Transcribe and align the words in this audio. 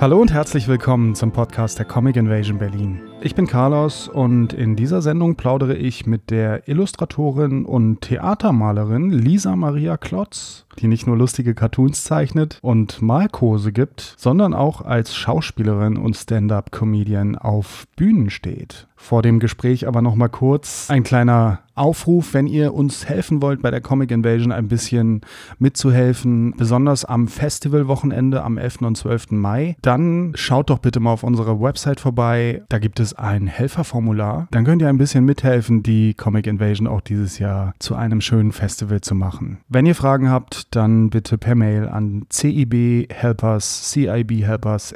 Hallo 0.00 0.20
und 0.20 0.32
herzlich 0.32 0.68
willkommen 0.68 1.16
zum 1.16 1.32
Podcast 1.32 1.80
der 1.80 1.84
Comic 1.84 2.14
Invasion 2.14 2.58
Berlin. 2.58 3.00
Ich 3.20 3.34
bin 3.34 3.48
Carlos 3.48 4.06
und 4.06 4.52
in 4.52 4.76
dieser 4.76 5.02
Sendung 5.02 5.34
plaudere 5.34 5.74
ich 5.74 6.06
mit 6.06 6.30
der 6.30 6.68
Illustratorin 6.68 7.64
und 7.64 8.02
Theatermalerin 8.02 9.10
Lisa 9.10 9.56
Maria 9.56 9.96
Klotz, 9.96 10.66
die 10.78 10.86
nicht 10.86 11.08
nur 11.08 11.16
lustige 11.16 11.52
Cartoons 11.52 12.04
zeichnet 12.04 12.60
und 12.62 13.02
Malkurse 13.02 13.72
gibt, 13.72 14.14
sondern 14.16 14.54
auch 14.54 14.82
als 14.82 15.16
Schauspielerin 15.16 15.96
und 15.96 16.16
Stand-up-Comedian 16.16 17.34
auf 17.36 17.88
Bühnen 17.96 18.30
steht. 18.30 18.87
Vor 19.00 19.22
dem 19.22 19.38
Gespräch 19.38 19.86
aber 19.86 20.02
noch 20.02 20.16
mal 20.16 20.28
kurz 20.28 20.90
ein 20.90 21.04
kleiner 21.04 21.60
Aufruf, 21.76 22.34
wenn 22.34 22.46
ihr 22.46 22.74
uns 22.74 23.08
helfen 23.08 23.40
wollt, 23.40 23.62
bei 23.62 23.70
der 23.70 23.80
Comic 23.80 24.10
Invasion 24.10 24.50
ein 24.50 24.66
bisschen 24.68 25.20
mitzuhelfen, 25.58 26.52
besonders 26.56 27.04
am 27.04 27.28
Festivalwochenende 27.28 28.42
am 28.42 28.58
11. 28.58 28.82
und 28.82 28.96
12. 28.96 29.30
Mai, 29.30 29.76
dann 29.80 30.32
schaut 30.34 30.70
doch 30.70 30.80
bitte 30.80 30.98
mal 31.00 31.12
auf 31.12 31.22
unserer 31.22 31.60
Website 31.60 32.00
vorbei. 32.00 32.62
Da 32.68 32.78
gibt 32.78 32.98
es 32.98 33.14
ein 33.14 33.46
Helferformular. 33.46 34.48
Dann 34.50 34.64
könnt 34.64 34.82
ihr 34.82 34.88
ein 34.88 34.98
bisschen 34.98 35.24
mithelfen, 35.24 35.84
die 35.84 36.14
Comic 36.14 36.48
Invasion 36.48 36.88
auch 36.88 37.00
dieses 37.00 37.38
Jahr 37.38 37.74
zu 37.78 37.94
einem 37.94 38.20
schönen 38.20 38.50
Festival 38.52 39.00
zu 39.00 39.14
machen. 39.14 39.58
Wenn 39.68 39.86
ihr 39.86 39.94
Fragen 39.94 40.30
habt, 40.30 40.74
dann 40.74 41.10
bitte 41.10 41.38
per 41.38 41.54
Mail 41.54 41.88
an 41.88 42.26
cibhelpers, 42.30 43.92
cibhelpers. 43.92 44.92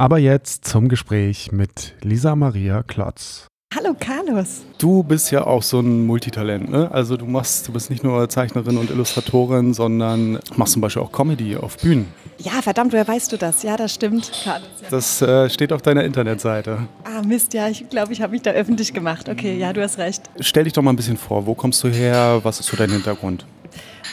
Aber 0.00 0.18
jetzt 0.18 0.64
zum 0.64 0.88
Gespräch 0.88 1.50
mit 1.50 1.96
Lisa 2.02 2.36
Maria 2.36 2.84
Klotz. 2.84 3.48
Hallo 3.74 3.96
Carlos. 3.98 4.62
Du 4.78 5.02
bist 5.02 5.32
ja 5.32 5.44
auch 5.44 5.64
so 5.64 5.80
ein 5.80 6.06
Multitalent, 6.06 6.70
ne? 6.70 6.88
Also 6.92 7.16
du 7.16 7.26
machst, 7.26 7.66
du 7.66 7.72
bist 7.72 7.90
nicht 7.90 8.04
nur 8.04 8.28
Zeichnerin 8.28 8.76
und 8.76 8.90
Illustratorin, 8.90 9.74
sondern 9.74 10.38
machst 10.54 10.74
zum 10.74 10.82
Beispiel 10.82 11.02
auch 11.02 11.10
Comedy 11.10 11.56
auf 11.56 11.78
Bühnen. 11.78 12.06
Ja, 12.38 12.62
verdammt, 12.62 12.92
woher 12.92 13.08
weißt 13.08 13.32
du 13.32 13.38
das? 13.38 13.64
Ja, 13.64 13.76
das 13.76 13.92
stimmt. 13.92 14.30
Carlos, 14.44 14.68
ja. 14.80 14.88
Das 14.88 15.20
äh, 15.20 15.50
steht 15.50 15.72
auf 15.72 15.82
deiner 15.82 16.04
Internetseite. 16.04 16.86
Ah, 17.02 17.22
Mist, 17.22 17.52
ja, 17.52 17.68
ich 17.68 17.88
glaube, 17.88 18.12
ich 18.12 18.22
habe 18.22 18.30
mich 18.30 18.42
da 18.42 18.52
öffentlich 18.52 18.94
gemacht. 18.94 19.28
Okay, 19.28 19.58
ja, 19.58 19.72
du 19.72 19.82
hast 19.82 19.98
recht. 19.98 20.22
Stell 20.38 20.62
dich 20.62 20.74
doch 20.74 20.82
mal 20.82 20.92
ein 20.92 20.96
bisschen 20.96 21.16
vor. 21.16 21.44
Wo 21.44 21.56
kommst 21.56 21.82
du 21.82 21.88
her? 21.88 22.38
Was 22.44 22.60
ist 22.60 22.66
so 22.66 22.76
dein 22.76 22.90
Hintergrund? 22.92 23.46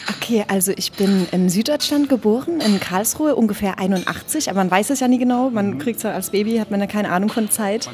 Okay, 0.10 0.46
also 0.48 0.72
ich 0.76 0.92
bin 0.92 1.28
in 1.32 1.50
Süddeutschland 1.50 2.10
geboren, 2.10 2.62
in 2.62 2.80
Karlsruhe, 2.80 3.36
ungefähr 3.36 3.80
81, 3.80 4.50
aber 4.50 4.60
man 4.60 4.70
weiß 4.70 4.92
es 4.92 5.00
ja 5.00 5.08
nie 5.08 5.18
genau. 5.18 5.50
Man 5.50 5.80
kriegt 5.80 6.00
es 6.00 6.06
als 6.06 6.30
Baby, 6.30 6.58
hat 6.58 6.70
man 6.70 6.80
ja 6.80 6.88
keine 6.88 7.12
Ahnung 7.12 7.30
von 7.30 7.50
Zeit. 7.50 7.90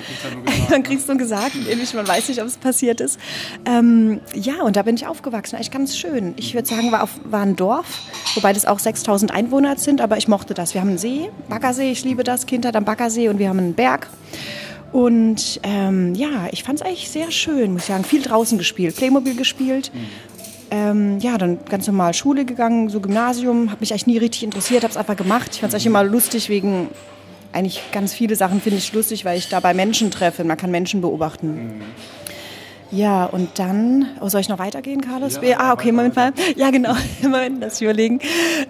Man 0.69 0.83
kriegt 0.83 1.01
es 1.01 1.07
nur 1.07 1.17
gesagt, 1.17 1.55
ähnlich, 1.69 1.93
man 1.93 2.07
weiß 2.07 2.27
nicht, 2.29 2.41
ob 2.41 2.47
es 2.47 2.57
passiert 2.57 2.99
ist. 2.99 3.19
Ähm, 3.65 4.19
ja, 4.33 4.61
und 4.63 4.75
da 4.75 4.83
bin 4.83 4.95
ich 4.95 5.07
aufgewachsen, 5.07 5.55
eigentlich 5.55 5.71
ganz 5.71 5.97
schön. 5.97 6.33
Ich 6.35 6.53
würde 6.53 6.67
sagen, 6.67 6.91
war, 6.91 7.03
auf, 7.03 7.11
war 7.23 7.41
ein 7.41 7.55
Dorf, 7.55 8.01
wobei 8.35 8.51
das 8.51 8.65
auch 8.65 8.79
6000 8.79 9.31
Einwohner 9.31 9.77
sind, 9.77 10.01
aber 10.01 10.17
ich 10.17 10.27
mochte 10.27 10.53
das. 10.53 10.73
Wir 10.73 10.81
haben 10.81 10.89
einen 10.89 10.97
See, 10.97 11.29
Baggersee, 11.47 11.91
ich 11.91 12.03
liebe 12.03 12.23
das, 12.23 12.45
Kindheit 12.45 12.75
am 12.75 12.83
Baggersee 12.83 13.29
und 13.29 13.39
wir 13.39 13.49
haben 13.49 13.59
einen 13.59 13.73
Berg. 13.73 14.07
Und 14.91 15.61
ähm, 15.63 16.15
ja, 16.15 16.47
ich 16.51 16.63
fand 16.63 16.81
es 16.81 16.85
eigentlich 16.85 17.09
sehr 17.09 17.31
schön, 17.31 17.73
muss 17.73 17.83
ich 17.83 17.87
sagen. 17.87 18.03
Viel 18.03 18.21
draußen 18.21 18.57
gespielt, 18.57 18.97
Playmobil 18.97 19.35
gespielt. 19.35 19.91
Ähm, 20.73 21.19
ja, 21.19 21.37
dann 21.37 21.59
ganz 21.69 21.85
normal 21.85 22.13
Schule 22.13 22.45
gegangen, 22.45 22.87
so 22.87 23.01
Gymnasium, 23.01 23.71
habe 23.71 23.81
mich 23.81 23.91
eigentlich 23.91 24.07
nie 24.07 24.17
richtig 24.17 24.43
interessiert, 24.43 24.83
habe 24.83 24.91
es 24.91 24.97
einfach 24.97 25.17
gemacht. 25.17 25.49
Ich 25.51 25.59
fand 25.59 25.71
es 25.71 25.75
eigentlich 25.75 25.87
immer 25.87 26.03
lustig 26.03 26.47
wegen, 26.47 26.87
eigentlich 27.51 27.81
ganz 27.91 28.13
viele 28.13 28.37
Sachen 28.37 28.61
finde 28.61 28.77
ich 28.77 28.93
lustig, 28.93 29.25
weil 29.25 29.37
ich 29.37 29.49
dabei 29.49 29.73
Menschen 29.73 30.11
treffe. 30.11 30.45
Man 30.45 30.55
kann 30.55 30.71
Menschen 30.71 31.01
beobachten. 31.01 31.81
Ja, 32.89 33.25
und 33.25 33.59
dann, 33.59 34.05
oh, 34.21 34.29
soll 34.29 34.41
ich 34.41 34.49
noch 34.49 34.59
weitergehen, 34.59 35.01
Carlos? 35.01 35.39
Ja, 35.41 35.59
ah, 35.59 35.73
okay, 35.73 35.91
Moment 35.91 36.15
mal. 36.15 36.33
Ja, 36.55 36.71
genau, 36.71 36.93
Moment, 37.21 37.61
lass 37.61 37.75
ich 37.75 37.83
überlegen. 37.83 38.19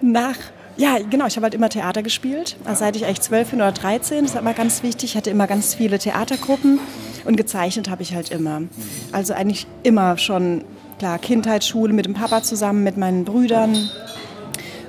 Nach, 0.00 0.36
ja, 0.76 0.98
genau, 0.98 1.26
ich 1.26 1.36
habe 1.36 1.44
halt 1.44 1.54
immer 1.54 1.68
Theater 1.68 2.02
gespielt, 2.02 2.56
also 2.64 2.80
seit 2.80 2.96
ich 2.96 3.04
echt 3.04 3.22
zwölf 3.22 3.50
bin 3.50 3.60
oder 3.60 3.72
13, 3.72 4.24
das 4.24 4.34
war 4.34 4.42
immer 4.42 4.54
ganz 4.54 4.82
wichtig. 4.82 5.10
Ich 5.10 5.16
hatte 5.16 5.30
immer 5.30 5.46
ganz 5.46 5.74
viele 5.74 5.98
Theatergruppen 5.98 6.78
und 7.24 7.36
gezeichnet 7.36 7.90
habe 7.90 8.02
ich 8.02 8.14
halt 8.14 8.30
immer. 8.30 8.62
Also 9.10 9.34
eigentlich 9.34 9.66
immer 9.82 10.18
schon 10.18 10.64
klar, 11.02 11.18
Kindheitsschule 11.18 11.92
mit 11.92 12.06
dem 12.06 12.14
Papa 12.14 12.44
zusammen, 12.44 12.84
mit 12.84 12.96
meinen 12.96 13.24
Brüdern. 13.24 13.90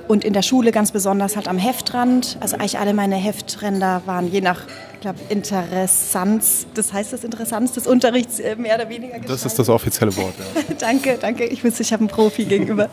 Und 0.06 0.24
in 0.24 0.32
der 0.32 0.42
Schule 0.42 0.70
ganz 0.70 0.92
besonders 0.92 1.34
halt 1.34 1.48
am 1.48 1.58
Heftrand. 1.58 2.36
Also 2.38 2.54
eigentlich 2.54 2.78
alle 2.78 2.94
meine 2.94 3.16
Heftränder 3.16 4.02
waren 4.06 4.30
je 4.30 4.40
nach 4.40 4.60
ich 4.94 5.00
glaube, 5.00 5.18
Interessanz, 5.28 6.66
das 6.72 6.92
heißt 6.92 7.12
das 7.12 7.24
Interessanz 7.24 7.72
des 7.72 7.86
Unterrichts 7.86 8.38
äh, 8.38 8.54
mehr 8.56 8.76
oder 8.76 8.88
weniger 8.88 9.18
gestaltet. 9.18 9.30
Das 9.30 9.44
ist 9.44 9.58
das 9.58 9.68
offizielle 9.68 10.16
Wort, 10.16 10.34
ja. 10.38 10.74
danke, 10.78 11.18
danke. 11.20 11.44
Ich 11.44 11.62
wüsste, 11.62 11.82
ich 11.82 11.92
habe 11.92 12.00
einen 12.00 12.08
Profi 12.08 12.44
gegenüber. 12.44 12.88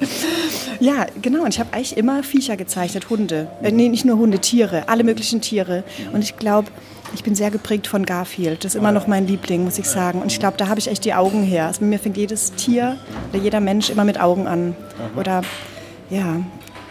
ja, 0.80 1.06
genau. 1.22 1.44
Und 1.44 1.53
ich 1.53 1.59
habe 1.59 1.72
eigentlich 1.74 1.96
immer 1.96 2.24
Viecher 2.24 2.58
gezeichnet, 2.58 3.09
Hunde. 3.09 3.48
Äh, 3.62 3.72
nee, 3.72 3.88
nicht 3.88 4.03
nur 4.03 4.18
Hunde, 4.18 4.40
Tiere, 4.40 4.90
alle 4.90 5.03
möglichen 5.06 5.42
Tiere. 5.42 5.84
Und 6.12 6.24
ich 6.24 6.38
glaube, 6.38 6.70
ich 7.13 7.23
bin 7.23 7.35
sehr 7.35 7.51
geprägt 7.51 7.88
von 7.88 8.05
Garfield. 8.05 8.63
Das 8.63 8.75
ist 8.75 8.79
immer 8.79 8.91
noch 8.91 9.07
mein 9.07 9.27
Liebling, 9.27 9.63
muss 9.63 9.77
ich 9.77 9.88
sagen. 9.88 10.22
Und 10.22 10.31
ich 10.31 10.39
glaube, 10.39 10.57
da 10.57 10.67
habe 10.67 10.79
ich 10.79 10.88
echt 10.88 11.05
die 11.05 11.13
Augen 11.13 11.44
her. 11.44 11.67
Also 11.67 11.83
mir 11.83 11.99
fängt 11.99 12.17
jedes 12.17 12.53
Tier 12.53 12.97
oder 13.31 13.41
jeder 13.41 13.59
Mensch 13.59 13.89
immer 13.89 14.05
mit 14.05 14.19
Augen 14.19 14.47
an. 14.47 14.75
Oder 15.16 15.41
ja, 16.09 16.41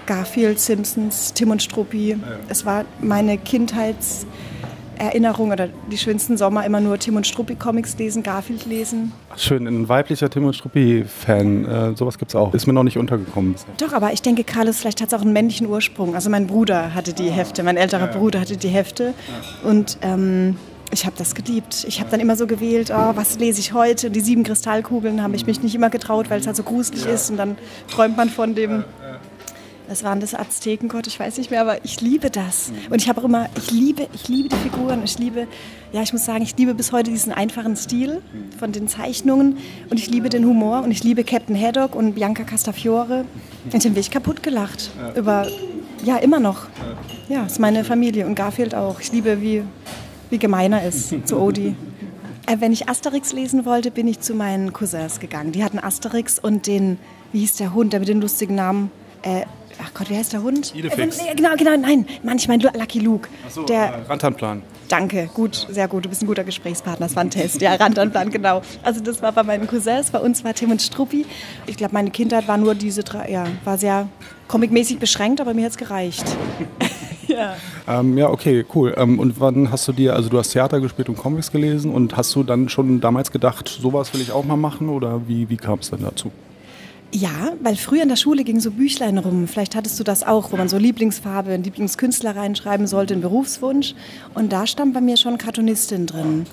Garfield, 0.06 0.58
Simpsons, 0.60 1.32
Tim 1.34 1.50
und 1.50 1.62
Struppi. 1.62 2.18
Es 2.48 2.66
war 2.66 2.84
meine 3.00 3.38
Kindheits 3.38 4.26
Erinnerung 5.00 5.50
oder 5.50 5.68
die 5.90 5.98
schönsten 5.98 6.36
Sommer 6.36 6.64
immer 6.66 6.80
nur 6.80 6.98
Tim 6.98 7.16
und 7.16 7.26
Struppi 7.26 7.54
Comics 7.54 7.96
lesen, 7.98 8.22
Garfield 8.22 8.66
lesen. 8.66 9.12
Schön, 9.36 9.66
ein 9.66 9.88
weiblicher 9.88 10.28
Tim 10.28 10.44
und 10.44 10.54
Struppi-Fan. 10.54 11.64
Äh, 11.64 11.96
sowas 11.96 12.18
gibt 12.18 12.30
es 12.30 12.36
auch. 12.36 12.52
Ist 12.52 12.66
mir 12.66 12.72
noch 12.72 12.82
nicht 12.82 12.98
untergekommen. 12.98 13.54
Doch, 13.78 13.92
aber 13.92 14.12
ich 14.12 14.22
denke, 14.22 14.44
Carlos, 14.44 14.78
vielleicht 14.78 15.00
hat 15.00 15.08
es 15.08 15.14
auch 15.14 15.22
einen 15.22 15.32
männlichen 15.32 15.66
Ursprung. 15.66 16.14
Also 16.14 16.28
mein 16.28 16.46
Bruder 16.46 16.94
hatte 16.94 17.14
die 17.14 17.30
Hefte, 17.30 17.62
mein 17.62 17.76
älterer 17.76 18.06
ja, 18.06 18.12
ja. 18.12 18.18
Bruder 18.18 18.40
hatte 18.40 18.56
die 18.56 18.68
Hefte. 18.68 19.14
Ja. 19.62 19.70
Und 19.70 19.98
ähm, 20.02 20.56
ich 20.92 21.06
habe 21.06 21.16
das 21.16 21.34
geliebt. 21.34 21.84
Ich 21.88 22.00
habe 22.00 22.10
dann 22.10 22.20
immer 22.20 22.36
so 22.36 22.46
gewählt, 22.46 22.90
oh, 22.94 23.12
was 23.14 23.38
lese 23.38 23.60
ich 23.60 23.72
heute? 23.72 24.10
Die 24.10 24.20
sieben 24.20 24.42
Kristallkugeln 24.42 25.22
habe 25.22 25.36
ich 25.36 25.46
mich 25.46 25.62
nicht 25.62 25.74
immer 25.74 25.88
getraut, 25.88 26.30
weil 26.30 26.40
es 26.40 26.46
halt 26.46 26.56
so 26.56 26.62
gruselig 26.62 27.06
ist. 27.06 27.30
Und 27.30 27.36
dann 27.36 27.56
träumt 27.90 28.16
man 28.16 28.28
von 28.28 28.54
dem 28.54 28.84
was 29.90 30.04
waren 30.04 30.20
das 30.20 30.36
Aztekengott, 30.36 31.08
ich 31.08 31.18
weiß 31.18 31.38
nicht 31.38 31.50
mehr, 31.50 31.60
aber 31.60 31.84
ich 31.84 32.00
liebe 32.00 32.30
das. 32.30 32.72
Und 32.90 33.02
ich 33.02 33.08
habe 33.08 33.20
auch 33.20 33.24
immer, 33.24 33.48
ich 33.56 33.72
liebe, 33.72 34.06
ich 34.14 34.28
liebe 34.28 34.48
die 34.48 34.54
Figuren, 34.54 35.02
ich 35.04 35.18
liebe, 35.18 35.48
ja, 35.92 36.00
ich 36.00 36.12
muss 36.12 36.24
sagen, 36.24 36.44
ich 36.44 36.56
liebe 36.56 36.74
bis 36.74 36.92
heute 36.92 37.10
diesen 37.10 37.32
einfachen 37.32 37.74
Stil 37.74 38.22
von 38.56 38.70
den 38.70 38.86
Zeichnungen 38.86 39.58
und 39.90 39.98
ich 39.98 40.08
liebe 40.08 40.28
den 40.28 40.46
Humor 40.46 40.84
und 40.84 40.92
ich 40.92 41.02
liebe 41.02 41.24
Captain 41.24 41.60
Haddock 41.60 41.96
und 41.96 42.14
Bianca 42.14 42.44
Castafiore. 42.44 43.24
Und 43.64 43.84
den 43.84 43.94
bin 43.94 44.00
ich 44.00 44.12
kaputt 44.12 44.44
gelacht 44.44 44.92
über, 45.16 45.48
ja, 46.04 46.18
immer 46.18 46.38
noch. 46.38 46.68
Ja, 47.28 47.46
ist 47.46 47.58
meine 47.58 47.82
Familie 47.82 48.26
und 48.26 48.36
Garfield 48.36 48.76
auch. 48.76 49.00
Ich 49.00 49.10
liebe, 49.10 49.42
wie, 49.42 49.64
wie 50.30 50.38
gemein 50.38 50.72
er 50.72 50.86
ist 50.86 51.12
zu 51.26 51.40
Odie. 51.40 51.74
Äh, 52.46 52.58
wenn 52.60 52.72
ich 52.72 52.88
Asterix 52.88 53.32
lesen 53.32 53.64
wollte, 53.64 53.90
bin 53.90 54.06
ich 54.06 54.20
zu 54.20 54.34
meinen 54.34 54.72
Cousins 54.72 55.18
gegangen. 55.18 55.50
Die 55.50 55.64
hatten 55.64 55.80
Asterix 55.80 56.38
und 56.38 56.68
den, 56.68 56.96
wie 57.32 57.40
hieß 57.40 57.56
der 57.56 57.74
Hund, 57.74 57.92
der 57.92 57.98
mit 57.98 58.08
dem 58.08 58.20
lustigen 58.20 58.54
Namen? 58.54 58.92
Äh, 59.22 59.44
ach 59.82 59.92
Gott, 59.94 60.10
wie 60.10 60.16
heißt 60.16 60.32
der 60.32 60.42
Hund? 60.42 60.74
Idefix. 60.74 61.18
Äh, 61.18 61.34
genau, 61.34 61.54
genau, 61.56 61.76
nein, 61.76 62.06
manchmal 62.22 62.58
Lucky 62.60 63.00
Luke. 63.00 63.28
Ach 63.46 63.50
so, 63.50 63.62
der 63.64 63.94
äh, 63.94 64.02
Rantanplan. 64.08 64.62
Danke, 64.88 65.30
gut, 65.32 65.68
sehr 65.70 65.86
gut. 65.86 66.04
Du 66.04 66.08
bist 66.08 66.22
ein 66.22 66.26
guter 66.26 66.42
Gesprächspartner. 66.42 67.06
Das 67.06 67.14
war 67.14 67.22
ein 67.22 67.30
Test. 67.30 67.60
Ja, 67.62 67.74
Rantanplan, 67.74 68.30
genau. 68.30 68.60
Also 68.82 69.00
das 69.00 69.22
war 69.22 69.30
bei 69.30 69.44
meinen 69.44 69.68
Cousins. 69.68 70.10
Bei 70.10 70.18
uns 70.18 70.42
war 70.42 70.52
Tim 70.52 70.72
und 70.72 70.82
Struppi. 70.82 71.26
Ich 71.66 71.76
glaube, 71.76 71.94
meine 71.94 72.10
Kindheit 72.10 72.48
war 72.48 72.56
nur 72.56 72.74
diese 72.74 73.04
drei, 73.04 73.30
ja, 73.30 73.46
war 73.64 73.78
sehr 73.78 74.08
comicmäßig 74.48 74.98
beschränkt, 74.98 75.40
aber 75.40 75.54
mir 75.54 75.66
hat 75.66 75.70
es 75.70 75.78
gereicht. 75.78 76.24
ja. 77.28 77.54
Ähm, 77.86 78.18
ja, 78.18 78.28
okay, 78.30 78.64
cool. 78.74 78.92
Ähm, 78.96 79.20
und 79.20 79.38
wann 79.38 79.70
hast 79.70 79.86
du 79.86 79.92
dir, 79.92 80.16
also 80.16 80.28
du 80.28 80.38
hast 80.38 80.50
Theater 80.50 80.80
gespielt 80.80 81.08
und 81.08 81.16
Comics 81.16 81.52
gelesen 81.52 81.92
und 81.92 82.16
hast 82.16 82.34
du 82.34 82.42
dann 82.42 82.68
schon 82.68 83.00
damals 83.00 83.30
gedacht, 83.30 83.68
sowas 83.68 84.12
will 84.12 84.20
ich 84.20 84.32
auch 84.32 84.44
mal 84.44 84.56
machen 84.56 84.88
oder 84.88 85.28
wie, 85.28 85.48
wie 85.48 85.56
kam 85.56 85.78
es 85.78 85.90
dann 85.90 86.02
dazu? 86.02 86.32
Ja, 87.12 87.52
weil 87.60 87.74
früher 87.74 88.02
in 88.04 88.08
der 88.08 88.16
Schule 88.16 88.44
ging 88.44 88.60
so 88.60 88.70
Büchlein 88.70 89.18
rum. 89.18 89.48
Vielleicht 89.48 89.74
hattest 89.74 89.98
du 89.98 90.04
das 90.04 90.22
auch, 90.22 90.52
wo 90.52 90.56
man 90.56 90.68
so 90.68 90.78
Lieblingsfarbe, 90.78 91.56
Lieblingskünstler 91.56 92.36
reinschreiben 92.36 92.86
sollte, 92.86 93.14
einen 93.14 93.22
Berufswunsch. 93.22 93.94
Und 94.34 94.52
da 94.52 94.64
stand 94.66 94.94
bei 94.94 95.00
mir 95.00 95.16
schon 95.16 95.36
Cartoonistin 95.36 96.06
drin. 96.06 96.46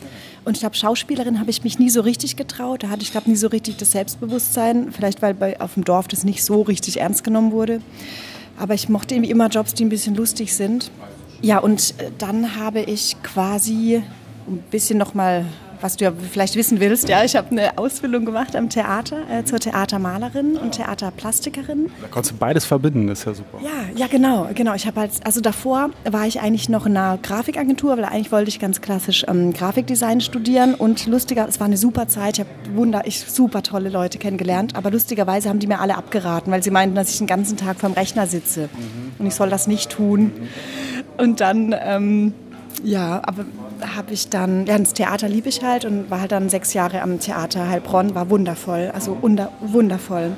Und 0.45 0.55
ich 0.55 0.61
glaube, 0.61 0.75
Schauspielerin 0.75 1.39
habe 1.39 1.51
ich 1.51 1.63
mich 1.63 1.77
nie 1.77 1.91
so 1.91 2.01
richtig 2.01 2.37
getraut. 2.37 2.81
Da 2.81 2.89
hatte 2.89 3.03
ich, 3.03 3.11
glaube 3.11 3.29
nie 3.29 3.35
so 3.35 3.47
richtig 3.47 3.77
das 3.77 3.91
Selbstbewusstsein. 3.91 4.91
Vielleicht, 4.91 5.21
weil 5.21 5.35
bei, 5.35 5.61
auf 5.61 5.75
dem 5.75 5.83
Dorf 5.83 6.07
das 6.07 6.23
nicht 6.23 6.43
so 6.43 6.63
richtig 6.63 7.01
ernst 7.01 7.23
genommen 7.23 7.51
wurde. 7.51 7.81
Aber 8.57 8.73
ich 8.73 8.89
mochte 8.89 9.13
irgendwie 9.13 9.29
immer 9.29 9.49
Jobs, 9.49 9.75
die 9.75 9.85
ein 9.85 9.89
bisschen 9.89 10.15
lustig 10.15 10.55
sind. 10.55 10.89
Ja, 11.43 11.59
und 11.59 11.93
äh, 11.99 12.09
dann 12.17 12.55
habe 12.55 12.81
ich 12.81 13.15
quasi 13.21 14.01
ein 14.47 14.63
bisschen 14.71 14.97
nochmal 14.97 15.45
was 15.81 15.97
du 15.97 16.05
ja 16.05 16.11
vielleicht 16.31 16.55
wissen 16.55 16.79
willst, 16.79 17.09
ja, 17.09 17.23
ich 17.23 17.35
habe 17.35 17.51
eine 17.51 17.77
Ausbildung 17.77 18.25
gemacht 18.25 18.55
am 18.55 18.69
Theater 18.69 19.17
äh, 19.29 19.43
zur 19.43 19.59
Theatermalerin 19.59 20.57
und 20.57 20.73
Theaterplastikerin. 20.73 21.89
Da 22.01 22.07
konntest 22.07 22.35
du 22.35 22.37
beides 22.37 22.65
verbinden, 22.65 23.07
das 23.07 23.19
ist 23.19 23.25
ja 23.25 23.33
super. 23.33 23.59
Ja, 23.63 23.69
ja, 23.95 24.07
genau, 24.07 24.49
genau. 24.53 24.73
Ich 24.73 24.87
habe 24.87 24.99
halt, 24.99 25.11
also 25.23 25.41
davor 25.41 25.89
war 26.09 26.27
ich 26.27 26.41
eigentlich 26.41 26.69
noch 26.69 26.85
in 26.85 26.97
einer 26.97 27.17
Grafikagentur, 27.17 27.97
weil 27.97 28.05
eigentlich 28.05 28.31
wollte 28.31 28.49
ich 28.49 28.59
ganz 28.59 28.81
klassisch 28.81 29.25
ähm, 29.27 29.53
Grafikdesign 29.53 30.21
studieren 30.21 30.73
und 30.73 31.07
lustiger, 31.07 31.47
es 31.47 31.59
war 31.59 31.67
eine 31.67 31.77
super 31.77 32.07
Zeit. 32.07 32.39
Ich 32.39 32.45
habe 32.45 32.75
wunder, 32.75 33.03
ich 33.05 33.19
super 33.19 33.63
tolle 33.63 33.89
Leute 33.89 34.17
kennengelernt, 34.17 34.75
aber 34.75 34.91
lustigerweise 34.91 35.49
haben 35.49 35.59
die 35.59 35.67
mir 35.67 35.79
alle 35.79 35.97
abgeraten, 35.97 36.51
weil 36.51 36.63
sie 36.63 36.71
meinten, 36.71 36.95
dass 36.95 37.09
ich 37.09 37.17
den 37.17 37.27
ganzen 37.27 37.57
Tag 37.57 37.79
vorm 37.79 37.93
Rechner 37.93 38.27
sitze 38.27 38.69
mhm. 38.73 39.13
und 39.19 39.27
ich 39.27 39.35
soll 39.35 39.49
das 39.49 39.67
nicht 39.67 39.91
tun. 39.91 40.21
Mhm. 40.21 40.31
Und 41.17 41.39
dann 41.39 41.75
ähm, 41.79 42.33
ja, 42.83 43.21
aber 43.23 43.45
habe 43.95 44.13
ich 44.13 44.29
dann, 44.29 44.65
ja, 44.65 44.77
das 44.77 44.93
Theater 44.93 45.27
liebe 45.29 45.49
ich 45.49 45.63
halt 45.63 45.85
und 45.85 46.09
war 46.09 46.21
halt 46.21 46.31
dann 46.31 46.49
sechs 46.49 46.73
Jahre 46.73 47.01
am 47.01 47.19
Theater 47.19 47.69
Heilbronn, 47.69 48.15
war 48.15 48.29
wundervoll, 48.29 48.91
also 48.93 49.17
wunder, 49.21 49.51
wundervoll. 49.61 50.31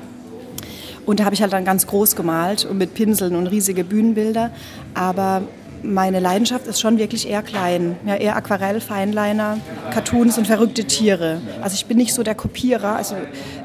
Und 1.06 1.20
da 1.20 1.24
habe 1.24 1.34
ich 1.34 1.42
halt 1.42 1.52
dann 1.52 1.64
ganz 1.64 1.86
groß 1.86 2.14
gemalt 2.16 2.64
und 2.64 2.78
mit 2.78 2.94
Pinseln 2.94 3.34
und 3.34 3.46
riesige 3.46 3.84
Bühnenbilder. 3.84 4.50
Aber 4.94 5.42
meine 5.82 6.20
Leidenschaft 6.20 6.66
ist 6.66 6.80
schon 6.80 6.98
wirklich 6.98 7.28
eher 7.28 7.42
klein. 7.42 7.96
Ja, 8.06 8.16
eher 8.16 8.36
Aquarell, 8.36 8.80
Feinliner, 8.80 9.58
Cartoons 9.92 10.38
und 10.38 10.46
verrückte 10.46 10.84
Tiere. 10.84 11.40
Also 11.62 11.74
ich 11.74 11.86
bin 11.86 11.96
nicht 11.96 12.14
so 12.14 12.22
der 12.22 12.34
Kopierer, 12.34 12.96
also 12.96 13.14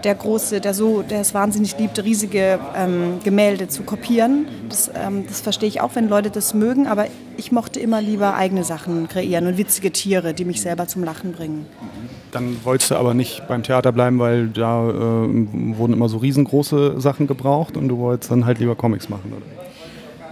der 0.04 0.16
große, 0.16 0.62
der 0.62 0.74
so, 0.74 1.02
der 1.02 1.22
es 1.22 1.34
wahnsinnig 1.34 1.78
liebt, 1.78 2.02
riesige 2.04 2.60
ähm, 2.76 3.20
Gemälde 3.24 3.68
zu 3.68 3.84
kopieren. 3.84 4.48
Das, 4.70 4.90
ähm, 4.96 5.26
das 5.28 5.42
verstehe 5.42 5.70
ich 5.70 5.82
auch, 5.82 5.96
wenn 5.96 6.10
Leute 6.10 6.30
das 6.30 6.54
mögen, 6.54 6.88
aber 6.88 7.08
ich 7.38 7.52
mochte 7.52 7.80
immer 7.80 8.02
lieber 8.02 8.36
eigene 8.36 8.64
Sachen 8.64 9.08
kreieren 9.08 9.48
und 9.48 9.58
witzige 9.58 9.92
Tiere, 9.92 10.34
die 10.34 10.46
mich 10.46 10.62
selber 10.62 10.88
zum 10.88 11.04
Lachen 11.04 11.34
bringen. 11.34 11.66
Dann 12.32 12.58
wolltest 12.64 12.92
du 12.92 12.96
aber 12.96 13.14
nicht 13.14 13.48
beim 13.48 13.64
Theater 13.64 13.92
bleiben, 13.92 14.20
weil 14.20 14.48
da 14.48 14.90
äh, 14.90 14.94
wurden 14.94 15.94
immer 15.94 16.10
so 16.10 16.18
riesengroße 16.18 17.00
Sachen 17.00 17.28
gebraucht 17.28 17.78
und 17.78 17.88
du 17.88 17.98
wolltest 17.98 18.32
dann 18.32 18.46
halt 18.46 18.60
lieber 18.60 18.76
Comics 18.76 19.10
machen, 19.10 19.34
oder? 19.36 19.55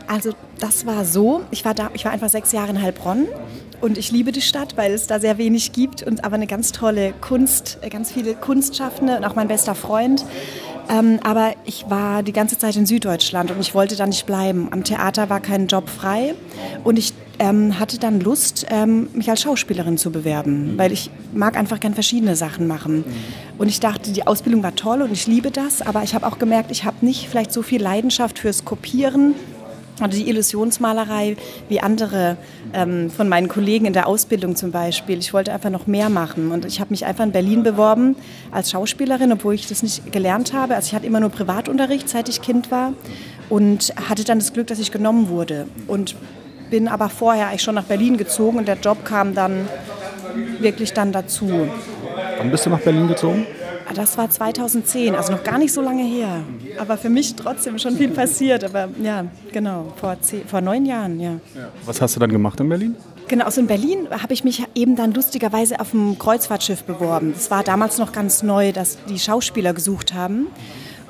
Also 0.07 0.31
das 0.59 0.85
war 0.85 1.05
so, 1.05 1.41
ich 1.51 1.65
war, 1.65 1.73
da, 1.73 1.89
ich 1.93 2.05
war 2.05 2.11
einfach 2.11 2.29
sechs 2.29 2.51
Jahre 2.51 2.69
in 2.71 2.81
Heilbronn 2.81 3.27
und 3.81 3.97
ich 3.97 4.11
liebe 4.11 4.31
die 4.31 4.41
Stadt, 4.41 4.77
weil 4.77 4.93
es 4.93 5.07
da 5.07 5.19
sehr 5.19 5.37
wenig 5.37 5.73
gibt 5.73 6.03
und 6.03 6.23
aber 6.23 6.35
eine 6.35 6.47
ganz 6.47 6.71
tolle 6.71 7.13
Kunst, 7.21 7.79
äh, 7.81 7.89
ganz 7.89 8.11
viele 8.11 8.33
Kunstschaffende 8.33 9.17
und 9.17 9.25
auch 9.25 9.35
mein 9.35 9.47
bester 9.47 9.75
Freund. 9.75 10.25
Ähm, 10.89 11.19
aber 11.23 11.53
ich 11.65 11.85
war 11.89 12.23
die 12.23 12.33
ganze 12.33 12.57
Zeit 12.57 12.75
in 12.75 12.85
Süddeutschland 12.85 13.51
und 13.51 13.59
ich 13.59 13.73
wollte 13.73 13.95
da 13.95 14.05
nicht 14.05 14.25
bleiben. 14.25 14.67
Am 14.71 14.83
Theater 14.83 15.29
war 15.29 15.39
kein 15.39 15.67
Job 15.67 15.89
frei 15.89 16.35
und 16.83 16.99
ich 16.99 17.13
ähm, 17.39 17.79
hatte 17.79 17.99
dann 17.99 18.19
Lust, 18.19 18.65
ähm, 18.69 19.09
mich 19.13 19.29
als 19.29 19.41
Schauspielerin 19.41 19.97
zu 19.97 20.11
bewerben, 20.11 20.77
weil 20.77 20.91
ich 20.91 21.09
mag 21.33 21.57
einfach 21.57 21.79
gern 21.79 21.93
verschiedene 21.93 22.35
Sachen 22.35 22.67
machen. 22.67 23.03
Und 23.57 23.67
ich 23.69 23.79
dachte, 23.79 24.11
die 24.11 24.27
Ausbildung 24.27 24.61
war 24.63 24.75
toll 24.75 25.01
und 25.01 25.11
ich 25.11 25.25
liebe 25.25 25.51
das, 25.51 25.81
aber 25.81 26.03
ich 26.03 26.15
habe 26.15 26.27
auch 26.27 26.37
gemerkt, 26.37 26.71
ich 26.71 26.85
habe 26.85 26.97
nicht 27.01 27.27
vielleicht 27.29 27.51
so 27.51 27.61
viel 27.61 27.81
Leidenschaft 27.81 28.39
fürs 28.39 28.65
Kopieren 28.65 29.35
oder 29.99 30.09
die 30.09 30.27
Illusionsmalerei 30.27 31.37
wie 31.69 31.79
andere 31.79 32.37
ähm, 32.73 33.09
von 33.09 33.29
meinen 33.29 33.47
Kollegen 33.47 33.85
in 33.85 33.93
der 33.93 34.07
Ausbildung 34.07 34.55
zum 34.55 34.71
Beispiel. 34.71 35.19
Ich 35.19 35.33
wollte 35.33 35.53
einfach 35.53 35.69
noch 35.69 35.87
mehr 35.87 36.09
machen 36.09 36.51
und 36.51 36.65
ich 36.65 36.79
habe 36.79 36.91
mich 36.91 37.05
einfach 37.05 37.23
in 37.23 37.31
Berlin 37.31 37.63
beworben 37.63 38.15
als 38.51 38.71
Schauspielerin, 38.71 39.31
obwohl 39.31 39.53
ich 39.53 39.67
das 39.67 39.83
nicht 39.83 40.11
gelernt 40.11 40.53
habe. 40.53 40.75
Also 40.75 40.87
ich 40.87 40.95
hatte 40.95 41.05
immer 41.05 41.19
nur 41.19 41.29
Privatunterricht, 41.29 42.09
seit 42.09 42.29
ich 42.29 42.41
Kind 42.41 42.71
war 42.71 42.93
und 43.49 43.93
hatte 44.09 44.23
dann 44.23 44.39
das 44.39 44.53
Glück, 44.53 44.67
dass 44.67 44.79
ich 44.79 44.91
genommen 44.91 45.29
wurde 45.29 45.67
und 45.87 46.15
bin 46.69 46.87
aber 46.87 47.09
vorher 47.09 47.49
eigentlich 47.49 47.61
schon 47.61 47.75
nach 47.75 47.83
Berlin 47.83 48.17
gezogen 48.17 48.57
und 48.57 48.67
der 48.67 48.77
Job 48.77 49.05
kam 49.05 49.35
dann 49.35 49.67
wirklich 50.59 50.93
dann 50.93 51.11
dazu. 51.11 51.67
Wann 52.37 52.49
bist 52.49 52.65
du 52.65 52.71
nach 52.71 52.79
Berlin 52.79 53.07
gezogen? 53.07 53.45
Das 53.93 54.17
war 54.17 54.29
2010, 54.29 55.15
also 55.15 55.33
noch 55.33 55.43
gar 55.43 55.57
nicht 55.57 55.73
so 55.73 55.81
lange 55.81 56.03
her. 56.03 56.43
Aber 56.79 56.97
für 56.97 57.09
mich 57.09 57.35
trotzdem 57.35 57.77
schon 57.77 57.95
viel 57.95 58.09
passiert. 58.09 58.63
Aber 58.63 58.89
ja, 59.01 59.25
genau, 59.51 59.93
vor, 59.97 60.19
zehn, 60.21 60.45
vor 60.47 60.61
neun 60.61 60.85
Jahren, 60.85 61.19
ja. 61.19 61.39
Was 61.85 62.01
hast 62.01 62.15
du 62.15 62.19
dann 62.19 62.31
gemacht 62.31 62.59
in 62.59 62.69
Berlin? 62.69 62.95
Genau, 63.27 63.45
also 63.45 63.61
in 63.61 63.67
Berlin 63.67 64.07
habe 64.11 64.33
ich 64.33 64.43
mich 64.43 64.63
eben 64.75 64.95
dann 64.95 65.13
lustigerweise 65.13 65.79
auf 65.79 65.91
dem 65.91 66.19
Kreuzfahrtschiff 66.19 66.83
beworben. 66.83 67.33
Das 67.33 67.51
war 67.51 67.63
damals 67.63 67.97
noch 67.97 68.11
ganz 68.11 68.43
neu, 68.43 68.71
dass 68.71 68.97
die 69.09 69.19
Schauspieler 69.19 69.73
gesucht 69.73 70.13
haben. 70.13 70.47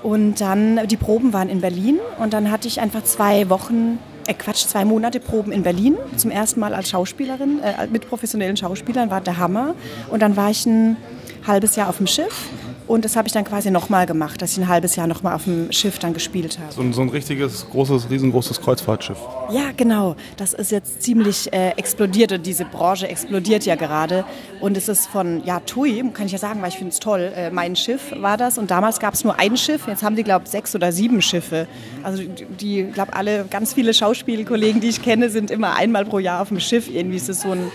Und 0.03 0.41
dann, 0.41 0.87
die 0.87 0.97
Proben 0.97 1.33
waren 1.33 1.49
in 1.49 1.61
Berlin 1.61 1.99
und 2.19 2.33
dann 2.33 2.51
hatte 2.51 2.67
ich 2.67 2.81
einfach 2.81 3.03
zwei 3.03 3.49
Wochen 3.49 3.99
äh 4.27 4.33
Quatsch, 4.33 4.65
zwei 4.67 4.85
Monate 4.85 5.19
Proben 5.19 5.51
in 5.51 5.63
Berlin, 5.63 5.97
zum 6.17 6.31
ersten 6.31 6.59
Mal 6.59 6.73
als 6.73 6.89
Schauspielerin, 6.89 7.59
äh, 7.61 7.87
mit 7.87 8.07
professionellen 8.07 8.57
Schauspielern, 8.57 9.09
war 9.09 9.21
der 9.21 9.37
Hammer. 9.37 9.75
Und 10.09 10.21
dann 10.21 10.35
war 10.35 10.49
ich 10.49 10.65
ein 10.65 10.97
halbes 11.45 11.75
Jahr 11.75 11.89
auf 11.89 11.97
dem 11.97 12.07
Schiff 12.07 12.49
und 12.88 13.06
das 13.06 13.15
habe 13.15 13.27
ich 13.27 13.33
dann 13.33 13.45
quasi 13.45 13.71
nochmal 13.71 14.06
gemacht, 14.06 14.41
dass 14.41 14.51
ich 14.53 14.57
ein 14.57 14.68
halbes 14.68 14.95
Jahr 14.95 15.07
nochmal 15.07 15.35
auf 15.35 15.45
dem 15.45 15.71
Schiff 15.71 16.00
dann 16.00 16.13
gespielt 16.13 16.59
habe. 16.59 16.74
So 16.74 16.81
ein, 16.81 16.94
so 16.94 17.01
ein 17.01 17.09
richtiges, 17.09 17.68
großes, 17.69 18.09
riesengroßes 18.09 18.59
Kreuzfahrtschiff. 18.62 19.18
Ja, 19.51 19.71
genau. 19.75 20.15
Das 20.38 20.53
ist 20.53 20.71
jetzt 20.71 21.01
ziemlich 21.01 21.51
äh, 21.53 21.69
explodiert 21.71 22.31
und 22.31 22.45
diese 22.45 22.65
Branche 22.65 23.07
explodiert 23.07 23.65
ja 23.65 23.75
gerade. 23.75 24.25
Und 24.59 24.75
es 24.77 24.89
ist 24.89 25.07
von, 25.07 25.44
ja, 25.45 25.59
TUI, 25.62 26.03
kann 26.13 26.25
ich 26.25 26.33
ja 26.33 26.38
sagen, 26.38 26.62
weil 26.62 26.69
ich 26.69 26.77
finde 26.77 26.91
es 26.91 27.00
toll. 27.00 27.31
Äh, 27.35 27.51
mein 27.51 27.75
Schiff 27.75 28.13
war 28.18 28.38
das 28.38 28.57
und 28.57 28.69
damals 28.71 29.00
gab 29.00 29.13
es 29.13 29.24
nur 29.24 29.39
ein 29.39 29.56
Schiff. 29.57 29.88
Jetzt 29.88 30.03
haben 30.03 30.15
die, 30.15 30.24
glaube 30.24 30.45
ich, 30.45 30.51
sechs 30.51 30.75
oder 30.75 30.91
sieben 30.91 31.21
Schiffe. 31.21 31.68
Also 32.03 32.24
die, 32.59 32.83
glaube 32.83 33.13
alle, 33.13 33.45
ganz 33.50 33.74
viele 33.74 33.94
Schauspielkollegen, 33.94 34.81
die 34.81 34.89
ich 34.89 35.01
kenne, 35.01 35.29
sind 35.29 35.51
immer 35.51 35.75
einmal 35.75 36.06
pro 36.06 36.19
Jahr 36.19 36.41
auf 36.41 36.50
dem 36.50 36.59
Schiff. 36.59 36.89
Irgendwie 36.89 37.18
ist 37.18 37.29
es 37.29 37.41
so 37.41 37.51
ein, 37.51 37.71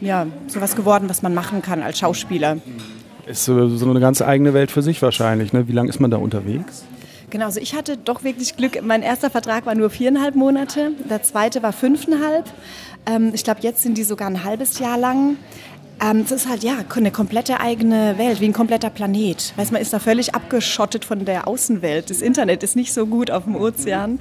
ja, 0.00 0.26
sowas 0.46 0.76
geworden, 0.76 1.08
was 1.08 1.22
man 1.22 1.34
machen 1.34 1.62
kann 1.62 1.82
als 1.82 1.98
Schauspieler. 1.98 2.58
Ist 3.26 3.44
so 3.44 3.90
eine 3.90 4.00
ganz 4.00 4.22
eigene 4.22 4.54
Welt 4.54 4.70
für 4.70 4.82
sich 4.82 5.02
wahrscheinlich. 5.02 5.52
Ne? 5.52 5.66
Wie 5.66 5.72
lange 5.72 5.88
ist 5.88 5.98
man 5.98 6.10
da 6.10 6.16
unterwegs? 6.16 6.84
Genau, 7.30 7.46
also 7.46 7.60
ich 7.60 7.74
hatte 7.74 7.96
doch 7.96 8.22
wirklich 8.22 8.56
Glück. 8.56 8.80
Mein 8.82 9.02
erster 9.02 9.30
Vertrag 9.30 9.66
war 9.66 9.74
nur 9.74 9.90
viereinhalb 9.90 10.36
Monate, 10.36 10.92
der 11.10 11.24
zweite 11.24 11.60
war 11.62 11.72
fünfeinhalb. 11.72 12.44
Ähm, 13.04 13.32
ich 13.34 13.42
glaube, 13.42 13.60
jetzt 13.62 13.82
sind 13.82 13.98
die 13.98 14.04
sogar 14.04 14.28
ein 14.28 14.44
halbes 14.44 14.78
Jahr 14.78 14.96
lang. 14.96 15.36
Ähm, 15.98 16.20
es 16.20 16.30
ist 16.30 16.48
halt 16.48 16.62
ja 16.62 16.74
eine 16.94 17.10
komplette 17.10 17.58
eigene 17.58 18.18
Welt, 18.18 18.40
wie 18.40 18.44
ein 18.44 18.52
kompletter 18.52 18.90
Planet. 18.90 19.54
Weiß 19.56 19.70
man 19.70 19.80
ist 19.80 19.94
da 19.94 19.98
völlig 19.98 20.34
abgeschottet 20.34 21.06
von 21.06 21.24
der 21.24 21.48
Außenwelt. 21.48 22.10
Das 22.10 22.20
Internet 22.20 22.62
ist 22.62 22.76
nicht 22.76 22.92
so 22.92 23.06
gut 23.06 23.30
auf 23.30 23.44
dem 23.44 23.56
Ozean 23.56 24.18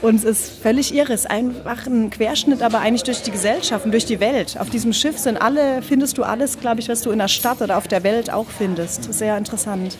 und 0.00 0.14
es 0.14 0.24
ist 0.24 0.62
völlig 0.62 0.94
irre. 0.94 1.12
Es 1.12 1.20
ist 1.20 1.30
einfach 1.30 1.86
ein 1.86 2.08
Querschnitt, 2.08 2.62
aber 2.62 2.80
eigentlich 2.80 3.02
durch 3.02 3.22
die 3.22 3.30
Gesellschaft 3.30 3.84
und 3.84 3.92
durch 3.92 4.06
die 4.06 4.20
Welt. 4.20 4.56
Auf 4.58 4.70
diesem 4.70 4.94
Schiff 4.94 5.18
sind 5.18 5.36
alle, 5.36 5.82
findest 5.82 6.16
du 6.16 6.22
alles, 6.22 6.60
glaube 6.60 6.80
ich, 6.80 6.88
was 6.88 7.02
du 7.02 7.10
in 7.10 7.18
der 7.18 7.28
Stadt 7.28 7.60
oder 7.60 7.76
auf 7.76 7.88
der 7.88 8.04
Welt 8.04 8.32
auch 8.32 8.46
findest. 8.48 9.12
Sehr 9.12 9.36
interessant. 9.36 9.98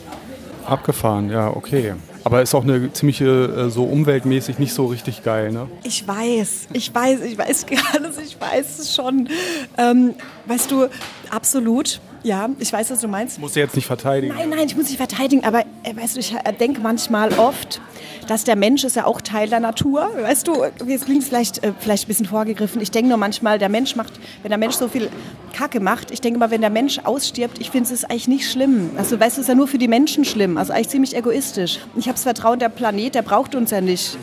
Abgefahren, 0.66 1.30
ja, 1.30 1.48
okay. 1.54 1.94
Aber 2.24 2.42
ist 2.42 2.54
auch 2.54 2.62
eine 2.64 2.92
ziemliche, 2.92 3.26
äh, 3.26 3.70
so 3.70 3.84
umweltmäßig 3.84 4.58
nicht 4.58 4.74
so 4.74 4.86
richtig 4.86 5.22
geil, 5.22 5.52
ne? 5.52 5.68
Ich 5.84 6.06
weiß, 6.06 6.68
ich 6.72 6.94
weiß, 6.94 7.20
ich 7.22 7.38
weiß 7.38 7.66
alles, 7.94 8.18
ich 8.18 8.40
weiß 8.40 8.78
es 8.78 8.94
schon. 8.94 9.28
Ähm, 9.76 10.14
weißt 10.46 10.70
du, 10.70 10.88
absolut. 11.30 12.00
Ja, 12.28 12.50
ich 12.58 12.70
weiß, 12.70 12.90
was 12.90 13.00
du 13.00 13.08
meinst. 13.08 13.40
Musst 13.40 13.56
du 13.56 13.60
jetzt 13.60 13.74
nicht 13.74 13.86
verteidigen. 13.86 14.34
Nein, 14.34 14.50
nein, 14.50 14.66
ich 14.66 14.76
muss 14.76 14.88
nicht 14.88 14.98
verteidigen, 14.98 15.44
aber 15.44 15.60
äh, 15.82 15.96
weißt 15.96 16.16
du, 16.16 16.20
ich 16.20 16.34
äh, 16.34 16.52
denke 16.52 16.78
manchmal 16.82 17.32
oft, 17.38 17.80
dass 18.26 18.44
der 18.44 18.54
Mensch 18.54 18.84
ist 18.84 18.96
ja 18.96 19.06
auch 19.06 19.22
Teil 19.22 19.48
der 19.48 19.60
Natur. 19.60 20.10
Weißt 20.20 20.46
du, 20.46 20.62
es 20.62 21.06
klingt 21.06 21.24
vielleicht, 21.24 21.64
äh, 21.64 21.72
vielleicht 21.78 22.04
ein 22.04 22.08
bisschen 22.08 22.26
vorgegriffen. 22.26 22.82
Ich 22.82 22.90
denke 22.90 23.08
nur 23.08 23.16
manchmal, 23.16 23.58
der 23.58 23.70
Mensch 23.70 23.96
macht, 23.96 24.20
wenn 24.42 24.50
der 24.50 24.58
Mensch 24.58 24.74
so 24.74 24.88
viel 24.88 25.08
Kacke 25.54 25.80
macht, 25.80 26.10
ich 26.10 26.20
denke 26.20 26.38
mal, 26.38 26.50
wenn 26.50 26.60
der 26.60 26.68
Mensch 26.68 26.98
ausstirbt, 26.98 27.62
ich 27.62 27.70
finde 27.70 27.94
es 27.94 28.04
eigentlich 28.04 28.28
nicht 28.28 28.52
schlimm. 28.52 28.90
Also 28.98 29.18
weißt 29.18 29.38
du, 29.38 29.40
es 29.40 29.46
ist 29.46 29.48
ja 29.48 29.54
nur 29.54 29.66
für 29.66 29.78
die 29.78 29.88
Menschen 29.88 30.26
schlimm. 30.26 30.58
Also 30.58 30.74
eigentlich 30.74 30.90
ziemlich 30.90 31.16
egoistisch. 31.16 31.78
Ich 31.96 32.08
habe 32.08 32.16
das 32.16 32.24
Vertrauen, 32.24 32.58
der 32.58 32.68
Planet, 32.68 33.14
der 33.14 33.22
braucht 33.22 33.54
uns 33.54 33.70
ja 33.70 33.80
nicht. 33.80 34.18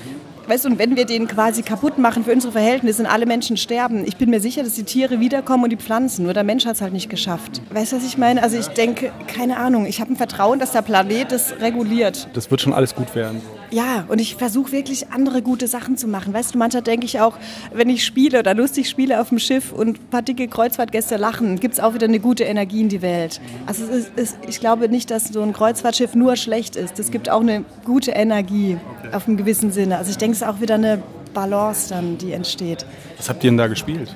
Weißt 0.47 0.65
du, 0.65 0.69
und 0.69 0.79
wenn 0.79 0.95
wir 0.95 1.05
den 1.05 1.27
quasi 1.27 1.63
kaputt 1.63 1.97
machen 1.97 2.23
für 2.23 2.31
unsere 2.31 2.51
Verhältnisse 2.51 3.01
und 3.01 3.07
alle 3.07 3.25
Menschen 3.25 3.57
sterben, 3.57 4.05
ich 4.05 4.17
bin 4.17 4.29
mir 4.29 4.39
sicher, 4.39 4.61
dass 4.63 4.73
die 4.73 4.83
Tiere 4.83 5.19
wiederkommen 5.19 5.63
und 5.63 5.71
die 5.71 5.77
Pflanzen. 5.77 6.23
Nur 6.23 6.33
der 6.33 6.43
Mensch 6.43 6.65
hat 6.65 6.75
es 6.75 6.81
halt 6.81 6.93
nicht 6.93 7.09
geschafft. 7.09 7.61
Weißt 7.71 7.91
du, 7.91 7.97
was 7.97 8.05
ich 8.05 8.17
meine? 8.17 8.43
Also 8.43 8.57
ich 8.57 8.67
denke, 8.67 9.11
keine 9.27 9.57
Ahnung, 9.57 9.87
ich 9.87 10.01
habe 10.01 10.13
ein 10.13 10.15
Vertrauen, 10.15 10.59
dass 10.59 10.71
der 10.71 10.83
Planet 10.83 11.31
das 11.31 11.59
reguliert. 11.59 12.27
Das 12.33 12.51
wird 12.51 12.61
schon 12.61 12.73
alles 12.73 12.93
gut 12.93 13.15
werden. 13.15 13.41
Ja, 13.71 14.05
und 14.07 14.19
ich 14.19 14.35
versuche 14.35 14.71
wirklich 14.71 15.11
andere 15.11 15.41
gute 15.41 15.67
Sachen 15.67 15.97
zu 15.97 16.07
machen. 16.07 16.33
Weißt 16.33 16.53
du, 16.53 16.57
manchmal 16.57 16.83
denke 16.83 17.05
ich 17.05 17.19
auch, 17.19 17.37
wenn 17.73 17.89
ich 17.89 18.05
spiele 18.05 18.39
oder 18.39 18.53
lustig 18.53 18.89
spiele 18.89 19.19
auf 19.19 19.29
dem 19.29 19.39
Schiff 19.39 19.71
und 19.71 19.99
ein 19.99 20.09
paar 20.09 20.21
dicke 20.21 20.47
Kreuzfahrtgäste 20.47 21.17
lachen, 21.17 21.59
gibt 21.59 21.75
es 21.75 21.79
auch 21.79 21.93
wieder 21.93 22.07
eine 22.07 22.19
gute 22.19 22.43
Energie 22.43 22.81
in 22.81 22.89
die 22.89 23.01
Welt. 23.01 23.41
Also 23.65 23.85
ist, 23.85 24.11
es, 24.15 24.35
ich 24.47 24.59
glaube 24.59 24.89
nicht, 24.89 25.11
dass 25.11 25.29
so 25.29 25.41
ein 25.41 25.53
Kreuzfahrtschiff 25.53 26.15
nur 26.15 26.35
schlecht 26.35 26.75
ist. 26.75 26.99
Es 26.99 27.11
gibt 27.11 27.29
auch 27.29 27.41
eine 27.41 27.65
gute 27.83 28.11
Energie 28.11 28.77
okay. 28.99 29.15
auf 29.15 29.27
einem 29.27 29.37
gewissen 29.37 29.71
Sinne. 29.71 29.97
Also 29.97 30.11
ich 30.11 30.17
denke, 30.17 30.35
es 30.35 30.41
ist 30.41 30.47
auch 30.47 30.61
wieder 30.61 30.75
eine 30.75 31.01
Balance 31.33 31.89
dann, 31.89 32.17
die 32.17 32.31
entsteht. 32.31 32.85
Was 33.17 33.29
habt 33.29 33.43
ihr 33.43 33.51
denn 33.51 33.57
da 33.57 33.67
gespielt? 33.67 34.15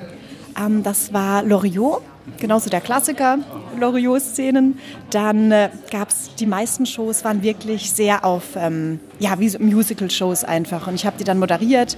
Ähm, 0.60 0.84
das 0.84 1.14
war 1.14 1.44
Loriot 1.44 2.02
genauso 2.40 2.70
der 2.70 2.82
Klassiker, 2.82 3.40
Loriot-Szenen. 3.80 4.80
Dann 5.10 5.52
äh, 5.52 5.70
gab 5.92 6.10
es, 6.10 6.36
die 6.36 6.46
meisten 6.46 6.86
Shows 6.86 7.24
waren 7.24 7.44
wirklich 7.44 7.92
sehr 7.92 8.26
auf, 8.26 8.56
ähm, 8.56 9.00
ja, 9.20 9.40
wie 9.40 9.50
so 9.50 9.60
Musical-Shows 9.60 10.44
einfach. 10.44 10.88
Und 10.88 10.96
ich 10.96 11.06
habe 11.06 11.18
die 11.18 11.24
dann 11.24 11.40
moderiert. 11.40 11.98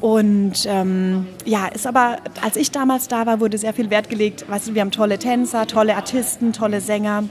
Und 0.00 0.64
ähm, 0.66 1.26
ja, 1.44 1.66
ist 1.66 1.86
aber, 1.86 2.18
als 2.42 2.56
ich 2.56 2.70
damals 2.70 3.08
da 3.08 3.26
war, 3.26 3.40
wurde 3.40 3.58
sehr 3.58 3.74
viel 3.74 3.90
Wert 3.90 4.08
gelegt. 4.08 4.48
Weißt 4.48 4.68
du, 4.68 4.74
wir 4.74 4.80
haben 4.80 4.92
tolle 4.92 5.18
Tänzer, 5.18 5.66
tolle 5.66 5.96
Artisten, 5.96 6.52
tolle 6.52 6.80
Sänger. 6.80 7.24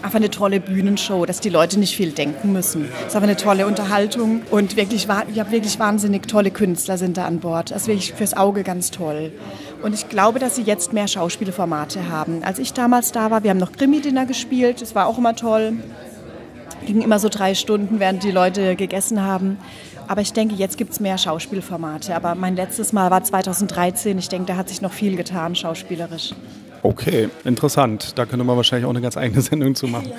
Einfach 0.00 0.16
eine 0.16 0.30
tolle 0.30 0.60
Bühnenshow, 0.60 1.26
dass 1.26 1.40
die 1.40 1.48
Leute 1.48 1.78
nicht 1.78 1.96
viel 1.96 2.12
denken 2.12 2.52
müssen. 2.52 2.84
Es 2.84 3.08
ist 3.08 3.16
einfach 3.16 3.22
eine 3.22 3.36
tolle 3.36 3.66
Unterhaltung 3.66 4.42
und 4.52 4.76
wirklich, 4.76 5.08
ich 5.32 5.40
habe 5.40 5.50
wirklich 5.50 5.78
wahnsinnig 5.80 6.28
tolle 6.28 6.52
Künstler 6.52 6.96
sind 6.96 7.16
da 7.16 7.24
an 7.24 7.40
Bord. 7.40 7.72
Das 7.72 7.82
ist 7.82 7.88
wirklich 7.88 8.12
fürs 8.14 8.36
Auge 8.36 8.62
ganz 8.62 8.92
toll. 8.92 9.32
Und 9.82 9.94
ich 9.94 10.08
glaube, 10.08 10.38
dass 10.38 10.56
sie 10.56 10.62
jetzt 10.62 10.92
mehr 10.92 11.06
Schauspielformate 11.06 12.08
haben. 12.08 12.42
Als 12.42 12.58
ich 12.58 12.72
damals 12.72 13.12
da 13.12 13.30
war, 13.30 13.44
wir 13.44 13.50
haben 13.50 13.58
noch 13.58 13.72
Krimi-Dinner 13.72 14.26
gespielt, 14.26 14.82
das 14.82 14.94
war 14.94 15.06
auch 15.06 15.18
immer 15.18 15.36
toll. 15.36 15.74
Ging 16.86 17.02
immer 17.02 17.18
so 17.18 17.28
drei 17.28 17.54
Stunden, 17.54 18.00
während 18.00 18.22
die 18.24 18.30
Leute 18.30 18.76
gegessen 18.76 19.22
haben. 19.22 19.58
Aber 20.08 20.22
ich 20.22 20.32
denke, 20.32 20.54
jetzt 20.54 20.78
gibt 20.78 20.92
es 20.92 21.00
mehr 21.00 21.18
Schauspielformate. 21.18 22.16
Aber 22.16 22.34
mein 22.34 22.56
letztes 22.56 22.92
Mal 22.92 23.10
war 23.10 23.22
2013. 23.22 24.18
Ich 24.18 24.28
denke, 24.28 24.46
da 24.46 24.56
hat 24.56 24.68
sich 24.68 24.80
noch 24.80 24.92
viel 24.92 25.16
getan, 25.16 25.54
schauspielerisch. 25.54 26.34
Okay, 26.82 27.28
interessant. 27.44 28.16
Da 28.16 28.24
könnte 28.24 28.44
man 28.44 28.56
wahrscheinlich 28.56 28.86
auch 28.86 28.90
eine 28.90 29.00
ganz 29.00 29.16
eigene 29.16 29.40
Sendung 29.42 29.74
zu 29.74 29.86
machen. 29.86 30.12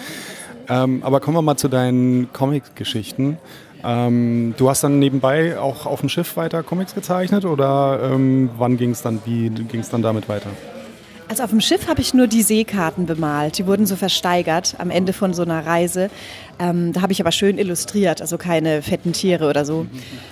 Ähm, 0.67 1.01
aber 1.03 1.19
kommen 1.19 1.35
wir 1.35 1.41
mal 1.41 1.57
zu 1.57 1.67
deinen 1.67 2.31
Comic-Geschichten. 2.31 3.39
Ähm, 3.83 4.53
du 4.57 4.69
hast 4.69 4.83
dann 4.83 4.99
nebenbei 4.99 5.59
auch 5.59 5.85
auf 5.85 6.01
dem 6.01 6.09
Schiff 6.09 6.35
weiter 6.37 6.63
Comics 6.63 6.95
gezeichnet 6.95 7.45
oder 7.45 7.99
ähm, 8.11 8.49
wann 8.57 8.77
ging 8.77 8.91
es 8.91 9.01
dann, 9.01 9.21
wie 9.25 9.49
ging 9.49 9.79
es 9.79 9.89
dann 9.89 10.01
damit 10.01 10.27
weiter? 10.27 10.49
Also 11.29 11.43
auf 11.43 11.51
dem 11.51 11.61
Schiff 11.61 11.87
habe 11.87 12.01
ich 12.01 12.15
nur 12.15 12.25
die 12.25 12.41
Seekarten 12.41 13.05
bemalt. 13.05 13.59
Die 13.59 13.67
wurden 13.67 13.85
so 13.85 13.95
versteigert 13.95 14.73
am 14.79 14.89
Ende 14.89 15.13
von 15.13 15.35
so 15.35 15.43
einer 15.43 15.63
Reise. 15.63 16.09
Ähm, 16.57 16.91
da 16.91 17.03
habe 17.03 17.13
ich 17.13 17.21
aber 17.21 17.31
schön 17.31 17.59
illustriert, 17.59 18.19
also 18.19 18.39
keine 18.39 18.81
fetten 18.81 19.13
Tiere 19.13 19.47
oder 19.47 19.63
so. 19.63 19.85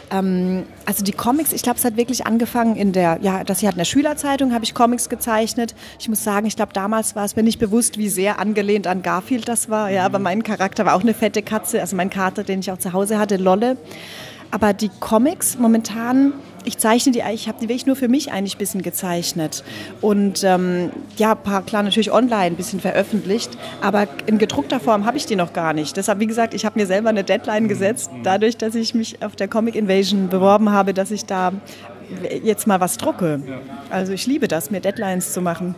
Ähm, 0.10 0.64
also 0.88 1.04
die 1.04 1.12
Comics, 1.12 1.54
ich 1.54 1.62
glaube, 1.62 1.78
es 1.78 1.86
hat 1.86 1.98
wirklich 1.98 2.26
angefangen 2.26 2.76
in 2.76 2.94
der, 2.94 3.20
ja, 3.22 3.44
das 3.44 3.60
hier 3.60 3.68
hat 3.68 3.76
in 3.76 3.80
der 3.80 3.86
Schülerzeitung, 3.86 4.56
habe 4.56 4.64
ich 4.64 4.74
Comics 4.74 5.08
gezeichnet. 5.08 5.76
Ich 6.00 6.10
muss 6.10 6.24
sagen, 6.24 6.48
ich 6.48 6.56
glaube, 6.56 6.74
damals 6.74 7.16
war 7.16 7.26
es 7.26 7.36
mir 7.36 7.44
nicht 7.44 7.60
bewusst, 7.60 8.00
wie 8.00 8.10
sehr 8.10 8.40
angelehnt 8.40 8.88
an 8.88 9.04
Garfield 9.04 9.48
das 9.48 9.70
war. 9.70 9.92
Ja, 9.92 10.04
aber 10.04 10.18
mein 10.18 10.42
Charakter 10.42 10.84
war 10.88 10.96
auch 10.96 11.02
eine 11.02 11.14
fette 11.14 11.44
Katze, 11.44 11.80
also 11.80 11.96
mein 11.96 12.10
Kater, 12.10 12.44
den 12.44 12.62
ich 12.62 12.72
auch 12.72 12.80
zu 12.80 12.94
Hause 12.94 13.20
hatte, 13.20 13.38
Lolle. 13.38 13.78
Aber 14.50 14.74
die 14.74 14.90
Comics 15.00 15.60
momentan 15.60 16.34
ich 16.68 16.78
zeichne 16.78 17.14
die, 17.14 17.24
ich 17.34 17.48
habe 17.48 17.58
die 17.60 17.70
wirklich 17.70 17.86
nur 17.86 17.96
für 17.96 18.10
mich 18.10 18.32
eigentlich 18.32 18.56
ein 18.56 18.60
bisschen 18.60 18.82
gezeichnet. 18.82 19.64
Und 20.02 20.44
ähm, 20.44 20.92
ja, 21.16 21.34
paar, 21.34 21.62
klar 21.64 21.82
natürlich 21.82 22.12
online 22.12 22.48
ein 22.48 22.56
bisschen 22.56 22.80
veröffentlicht, 22.80 23.58
aber 23.82 24.08
in 24.26 24.38
gedruckter 24.38 24.80
Form 24.80 25.06
habe 25.06 25.18
ich 25.18 25.26
die 25.26 25.36
noch 25.36 25.54
gar 25.54 25.74
nicht. 25.74 25.96
Deshalb, 25.96 26.20
wie 26.20 26.28
gesagt, 26.28 26.54
ich 26.54 26.66
habe 26.66 26.78
mir 26.78 26.86
selber 26.86 27.10
eine 27.10 27.24
Deadline 27.24 27.68
gesetzt, 27.68 28.12
dadurch, 28.24 28.58
dass 28.58 28.76
ich 28.76 28.94
mich 28.94 29.24
auf 29.24 29.36
der 29.36 29.48
Comic 29.48 29.76
Invasion 29.76 30.28
beworben 30.28 30.72
habe, 30.72 30.94
dass 30.94 31.12
ich 31.12 31.26
da 31.26 31.54
jetzt 32.44 32.68
mal 32.68 32.80
was 32.80 32.98
drucke. 32.98 33.42
Also 33.90 34.14
ich 34.14 34.28
liebe 34.28 34.48
das, 34.48 34.70
mir 34.70 34.82
Deadlines 34.82 35.34
zu 35.34 35.42
machen. 35.42 35.76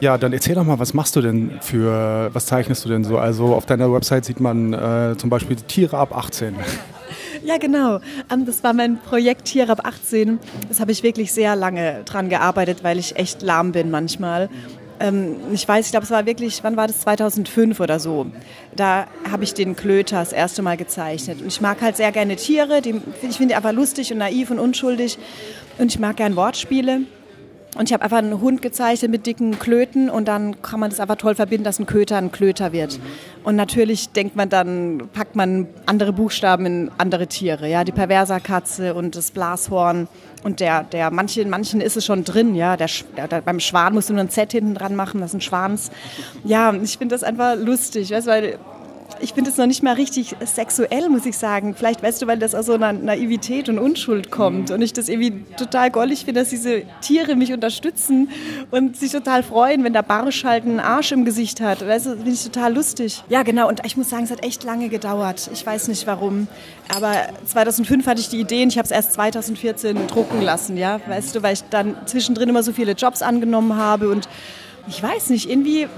Ja, 0.00 0.16
dann 0.16 0.32
erzähl 0.32 0.54
doch 0.54 0.64
mal, 0.64 0.78
was 0.78 0.94
machst 0.94 1.16
du 1.16 1.20
denn 1.20 1.52
für, 1.60 2.30
was 2.32 2.46
zeichnest 2.46 2.84
du 2.84 2.88
denn 2.88 3.02
so? 3.02 3.18
Also 3.18 3.54
auf 3.54 3.66
deiner 3.66 3.92
Website 3.92 4.24
sieht 4.24 4.38
man 4.38 4.72
äh, 4.72 5.16
zum 5.16 5.28
Beispiel 5.28 5.56
Tiere 5.56 5.98
ab 5.98 6.16
18. 6.16 6.54
Ja, 7.44 7.58
genau. 7.58 8.00
Ähm, 8.30 8.44
das 8.46 8.62
war 8.62 8.72
mein 8.72 8.98
Projekt 8.98 9.48
hier 9.48 9.68
ab 9.70 9.80
18. 9.84 10.38
Das 10.68 10.80
habe 10.80 10.92
ich 10.92 11.02
wirklich 11.02 11.32
sehr 11.32 11.56
lange 11.56 12.02
dran 12.04 12.28
gearbeitet, 12.28 12.82
weil 12.82 12.98
ich 12.98 13.16
echt 13.16 13.42
lahm 13.42 13.72
bin 13.72 13.90
manchmal. 13.90 14.48
Ähm, 15.00 15.36
ich 15.52 15.66
weiß, 15.66 15.86
ich 15.86 15.90
glaube, 15.92 16.04
es 16.04 16.10
war 16.10 16.26
wirklich, 16.26 16.62
wann 16.64 16.76
war 16.76 16.86
das? 16.86 17.00
2005 17.00 17.80
oder 17.80 18.00
so. 18.00 18.26
Da 18.74 19.06
habe 19.30 19.44
ich 19.44 19.54
den 19.54 19.76
Klöter 19.76 20.18
das 20.18 20.32
erste 20.32 20.62
Mal 20.62 20.76
gezeichnet. 20.76 21.40
Und 21.40 21.48
ich 21.48 21.60
mag 21.60 21.80
halt 21.80 21.96
sehr 21.96 22.12
gerne 22.12 22.36
Tiere. 22.36 22.78
Ich 22.78 23.36
finde 23.36 23.48
die 23.48 23.54
einfach 23.54 23.72
lustig 23.72 24.12
und 24.12 24.18
naiv 24.18 24.50
und 24.50 24.58
unschuldig. 24.58 25.18
Und 25.78 25.92
ich 25.92 25.98
mag 25.98 26.16
gerne 26.16 26.36
Wortspiele. 26.36 27.02
Und 27.76 27.88
ich 27.88 27.92
habe 27.92 28.02
einfach 28.02 28.18
einen 28.18 28.40
Hund 28.40 28.62
gezeichnet 28.62 29.10
mit 29.10 29.26
dicken 29.26 29.58
Klöten 29.58 30.08
und 30.08 30.26
dann 30.26 30.62
kann 30.62 30.80
man 30.80 30.88
das 30.88 31.00
einfach 31.00 31.16
toll 31.16 31.34
verbinden, 31.34 31.64
dass 31.64 31.78
ein 31.78 31.86
Köter 31.86 32.16
ein 32.16 32.32
Klöter 32.32 32.72
wird. 32.72 32.98
Und 33.44 33.56
natürlich 33.56 34.08
denkt 34.08 34.36
man 34.36 34.48
dann, 34.48 35.08
packt 35.12 35.36
man 35.36 35.66
andere 35.84 36.12
Buchstaben 36.14 36.66
in 36.66 36.90
andere 36.96 37.26
Tiere, 37.26 37.68
ja, 37.68 37.84
die 37.84 37.92
Perverserkatze 37.92 38.94
und 38.94 39.16
das 39.16 39.30
Blashorn 39.30 40.08
und 40.42 40.60
der, 40.60 40.84
der, 40.84 41.10
manchen, 41.10 41.50
manchen 41.50 41.80
ist 41.80 41.96
es 41.96 42.06
schon 42.06 42.24
drin, 42.24 42.54
ja, 42.54 42.76
der, 42.76 42.88
der, 43.16 43.42
beim 43.42 43.60
Schwan 43.60 43.92
musst 43.92 44.08
du 44.08 44.14
nur 44.14 44.22
ein 44.22 44.30
Z 44.30 44.52
hinten 44.52 44.74
dran 44.74 44.96
machen, 44.96 45.20
das 45.20 45.30
ist 45.30 45.34
ein 45.34 45.40
Schwanz. 45.42 45.90
Ja, 46.44 46.72
ich 46.72 46.96
finde 46.96 47.14
das 47.14 47.22
einfach 47.22 47.54
lustig, 47.56 48.10
weißt, 48.10 48.26
weil 48.26 48.58
ich 49.20 49.34
finde 49.34 49.50
es 49.50 49.56
noch 49.56 49.66
nicht 49.66 49.82
mal 49.82 49.94
richtig 49.94 50.36
sexuell, 50.44 51.08
muss 51.08 51.26
ich 51.26 51.36
sagen. 51.36 51.74
Vielleicht 51.74 52.02
weißt 52.02 52.22
du, 52.22 52.26
weil 52.26 52.38
das 52.38 52.54
aus 52.54 52.66
so 52.66 52.74
einer 52.74 52.92
Naivität 52.92 53.68
und 53.68 53.78
Unschuld 53.78 54.30
kommt 54.30 54.70
und 54.70 54.82
ich 54.82 54.92
das 54.92 55.08
irgendwie 55.08 55.44
total 55.56 55.90
gollig 55.90 56.24
finde, 56.24 56.40
dass 56.40 56.50
diese 56.50 56.82
Tiere 57.00 57.36
mich 57.36 57.52
unterstützen 57.52 58.30
und 58.70 58.96
sich 58.96 59.12
total 59.12 59.42
freuen, 59.42 59.84
wenn 59.84 59.92
der 59.92 60.02
Barsch 60.02 60.44
halt 60.44 60.64
einen 60.64 60.80
Arsch 60.80 61.12
im 61.12 61.24
Gesicht 61.24 61.60
hat. 61.60 61.86
Weißt 61.86 62.06
du, 62.06 62.10
finde 62.16 62.30
ich 62.30 62.44
total 62.44 62.74
lustig. 62.74 63.22
Ja, 63.28 63.42
genau. 63.42 63.68
Und 63.68 63.84
ich 63.84 63.96
muss 63.96 64.10
sagen, 64.10 64.24
es 64.24 64.30
hat 64.30 64.44
echt 64.44 64.64
lange 64.64 64.88
gedauert. 64.88 65.50
Ich 65.52 65.64
weiß 65.64 65.88
nicht 65.88 66.06
warum. 66.06 66.48
Aber 66.94 67.14
2005 67.46 68.06
hatte 68.06 68.20
ich 68.20 68.28
die 68.28 68.40
Idee 68.40 68.62
und 68.62 68.68
ich 68.68 68.78
habe 68.78 68.86
es 68.86 68.90
erst 68.90 69.12
2014 69.14 70.06
drucken 70.06 70.42
lassen, 70.42 70.76
ja. 70.76 71.00
Weißt 71.06 71.34
du, 71.34 71.42
weil 71.42 71.54
ich 71.54 71.64
dann 71.70 71.96
zwischendrin 72.06 72.48
immer 72.48 72.62
so 72.62 72.72
viele 72.72 72.92
Jobs 72.92 73.22
angenommen 73.22 73.76
habe 73.76 74.08
und 74.08 74.28
ich 74.88 75.02
weiß 75.02 75.30
nicht, 75.30 75.50
irgendwie 75.50 75.88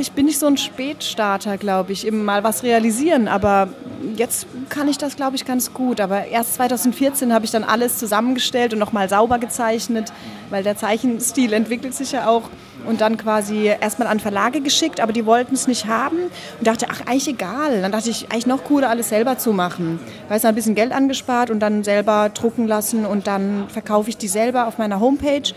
ich, 0.00 0.12
bin 0.12 0.28
ich 0.28 0.38
so 0.38 0.46
ein 0.46 0.56
Spätstarter, 0.56 1.56
glaube 1.56 1.92
ich, 1.92 2.06
eben 2.06 2.24
mal 2.24 2.44
was 2.44 2.62
realisieren. 2.62 3.28
Aber 3.28 3.68
jetzt 4.16 4.46
kann 4.68 4.88
ich 4.88 4.98
das, 4.98 5.16
glaube 5.16 5.36
ich, 5.36 5.44
ganz 5.44 5.72
gut. 5.72 6.00
Aber 6.00 6.26
erst 6.26 6.54
2014 6.54 7.32
habe 7.32 7.44
ich 7.44 7.50
dann 7.50 7.64
alles 7.64 7.98
zusammengestellt 7.98 8.72
und 8.72 8.78
nochmal 8.78 9.08
sauber 9.08 9.38
gezeichnet, 9.38 10.12
weil 10.50 10.62
der 10.62 10.76
Zeichenstil 10.76 11.52
entwickelt 11.52 11.94
sich 11.94 12.12
ja 12.12 12.28
auch. 12.28 12.50
Und 12.86 13.00
dann 13.00 13.16
quasi 13.16 13.64
erstmal 13.80 14.08
an 14.08 14.20
Verlage 14.20 14.60
geschickt, 14.60 15.00
aber 15.00 15.14
die 15.14 15.24
wollten 15.24 15.54
es 15.54 15.66
nicht 15.66 15.86
haben. 15.86 16.18
Und 16.58 16.66
dachte, 16.66 16.86
ach, 16.90 17.00
eigentlich 17.06 17.28
egal. 17.28 17.80
Dann 17.80 17.92
dachte 17.92 18.10
ich, 18.10 18.30
eigentlich 18.30 18.46
noch 18.46 18.64
cooler, 18.64 18.90
alles 18.90 19.08
selber 19.08 19.38
zu 19.38 19.54
machen. 19.54 19.98
Weil 20.28 20.36
es 20.36 20.44
ein 20.44 20.54
bisschen 20.54 20.74
Geld 20.74 20.92
angespart 20.92 21.50
und 21.50 21.60
dann 21.60 21.82
selber 21.82 22.28
drucken 22.28 22.66
lassen 22.66 23.06
und 23.06 23.26
dann 23.26 23.68
verkaufe 23.70 24.10
ich 24.10 24.18
die 24.18 24.28
selber 24.28 24.66
auf 24.66 24.76
meiner 24.76 25.00
Homepage. 25.00 25.54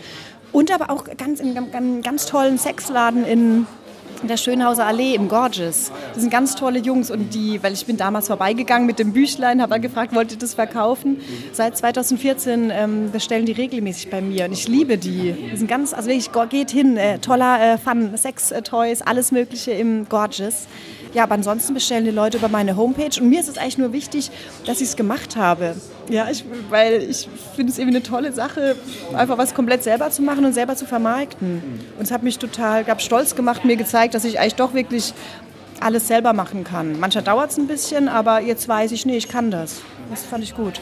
Und 0.52 0.72
aber 0.72 0.90
auch 0.90 1.04
ganz 1.16 1.40
in 1.40 1.56
einem 1.56 2.02
ganz 2.02 2.26
tollen 2.26 2.58
Sexladen 2.58 3.24
in 3.24 3.66
der 4.22 4.36
Schönhauser 4.36 4.86
Allee 4.86 5.14
im 5.14 5.28
Gorgeous. 5.28 5.92
Das 6.12 6.22
sind 6.22 6.30
ganz 6.30 6.54
tolle 6.54 6.80
Jungs 6.80 7.10
und 7.10 7.34
die, 7.34 7.62
weil 7.62 7.72
ich 7.72 7.86
bin 7.86 7.96
damals 7.96 8.26
vorbeigegangen 8.26 8.86
mit 8.86 8.98
dem 8.98 9.12
Büchlein, 9.12 9.62
habe 9.62 9.78
gefragt, 9.80 10.14
wollt 10.14 10.32
ihr 10.32 10.38
das 10.38 10.54
verkaufen? 10.54 11.20
Seit 11.52 11.76
2014 11.76 12.70
ähm, 12.72 13.12
bestellen 13.12 13.46
die 13.46 13.52
regelmäßig 13.52 14.10
bei 14.10 14.20
mir 14.20 14.46
und 14.46 14.52
ich 14.52 14.66
liebe 14.68 14.98
die. 14.98 15.32
Die 15.52 15.56
sind 15.56 15.68
ganz, 15.68 15.94
also 15.94 16.08
wirklich, 16.08 16.30
geht 16.50 16.70
hin, 16.70 16.96
äh, 16.96 17.18
toller 17.18 17.74
äh, 17.74 17.78
Fun, 17.78 18.16
Sex-Toys, 18.16 19.02
alles 19.02 19.32
Mögliche 19.32 19.72
im 19.72 20.08
Gorgeous. 20.08 20.66
Ja, 21.14 21.24
aber 21.24 21.34
ansonsten 21.34 21.74
bestellen 21.74 22.04
die 22.04 22.10
Leute 22.10 22.38
über 22.38 22.48
meine 22.48 22.76
Homepage 22.76 23.20
und 23.20 23.28
mir 23.28 23.40
ist 23.40 23.48
es 23.48 23.58
eigentlich 23.58 23.78
nur 23.78 23.92
wichtig, 23.92 24.30
dass 24.66 24.80
ich 24.80 24.88
es 24.88 24.96
gemacht 24.96 25.36
habe. 25.36 25.74
Ja, 26.08 26.28
ich, 26.30 26.44
weil 26.70 27.02
ich 27.02 27.28
finde 27.56 27.72
es 27.72 27.78
irgendwie 27.78 27.96
eine 27.96 28.02
tolle 28.02 28.32
Sache, 28.32 28.76
einfach 29.14 29.38
was 29.38 29.54
komplett 29.54 29.82
selber 29.82 30.10
zu 30.10 30.22
machen 30.22 30.44
und 30.44 30.52
selber 30.52 30.76
zu 30.76 30.86
vermarkten. 30.86 31.62
Und 31.98 32.04
es 32.04 32.10
hat 32.10 32.22
mich 32.22 32.38
total, 32.38 32.84
gab 32.84 33.02
stolz 33.02 33.34
gemacht, 33.34 33.64
mir 33.64 33.76
gezeigt, 33.76 34.14
dass 34.14 34.24
ich 34.24 34.38
eigentlich 34.38 34.54
doch 34.54 34.74
wirklich 34.74 35.12
alles 35.80 36.08
selber 36.08 36.32
machen 36.32 36.64
kann. 36.64 36.98
Manchmal 36.98 37.24
dauert 37.24 37.50
es 37.50 37.58
ein 37.58 37.66
bisschen, 37.66 38.08
aber 38.08 38.40
jetzt 38.40 38.68
weiß 38.68 38.92
ich, 38.92 39.06
nee, 39.06 39.16
ich 39.16 39.28
kann 39.28 39.50
das. 39.50 39.80
Das 40.10 40.24
fand 40.24 40.42
ich 40.42 40.54
gut. 40.54 40.80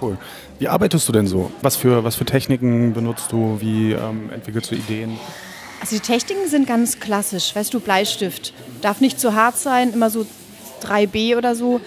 Cool. 0.00 0.18
Wie 0.58 0.68
arbeitest 0.68 1.08
du 1.08 1.12
denn 1.12 1.26
so? 1.26 1.50
Was 1.62 1.76
für, 1.76 2.04
was 2.04 2.16
für 2.16 2.24
Techniken 2.24 2.92
benutzt 2.92 3.32
du? 3.32 3.56
Wie 3.60 3.92
ähm, 3.92 4.30
entwickelst 4.32 4.70
du 4.70 4.74
Ideen? 4.74 5.18
Also 5.80 5.96
die 5.96 6.00
Techniken 6.00 6.48
sind 6.48 6.66
ganz 6.66 7.00
klassisch. 7.00 7.54
Weißt 7.54 7.72
du, 7.72 7.80
Bleistift. 7.80 8.52
Darf 8.80 9.00
nicht 9.00 9.20
zu 9.20 9.34
hart 9.34 9.56
sein, 9.58 9.92
immer 9.92 10.10
so 10.10 10.26
3B 10.82 11.36
oder 11.36 11.54
so. 11.54 11.80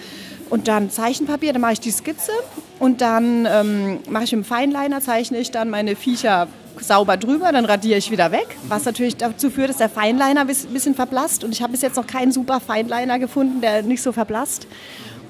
Und 0.48 0.68
dann 0.68 0.90
Zeichenpapier, 0.90 1.52
dann 1.52 1.62
mache 1.62 1.74
ich 1.74 1.80
die 1.80 1.92
Skizze 1.92 2.32
und 2.80 3.00
dann 3.00 3.46
ähm, 3.46 4.00
mache 4.08 4.24
ich 4.24 4.30
dem 4.30 4.42
Feinliner, 4.42 5.00
zeichne 5.00 5.38
ich 5.38 5.52
dann 5.52 5.70
meine 5.70 5.94
Viecher 5.94 6.48
sauber 6.80 7.16
drüber, 7.16 7.52
dann 7.52 7.64
radiere 7.66 7.98
ich 7.98 8.10
wieder 8.10 8.32
weg, 8.32 8.46
was 8.66 8.84
natürlich 8.84 9.16
dazu 9.16 9.50
führt, 9.50 9.70
dass 9.70 9.76
der 9.76 9.88
Feinliner 9.88 10.40
ein 10.40 10.46
bisschen 10.46 10.94
verblasst. 10.94 11.44
Und 11.44 11.52
ich 11.52 11.62
habe 11.62 11.72
bis 11.72 11.82
jetzt 11.82 11.96
noch 11.96 12.06
keinen 12.06 12.32
super 12.32 12.58
Feinliner 12.58 13.18
gefunden, 13.18 13.60
der 13.60 13.82
nicht 13.82 14.02
so 14.02 14.12
verblasst. 14.12 14.66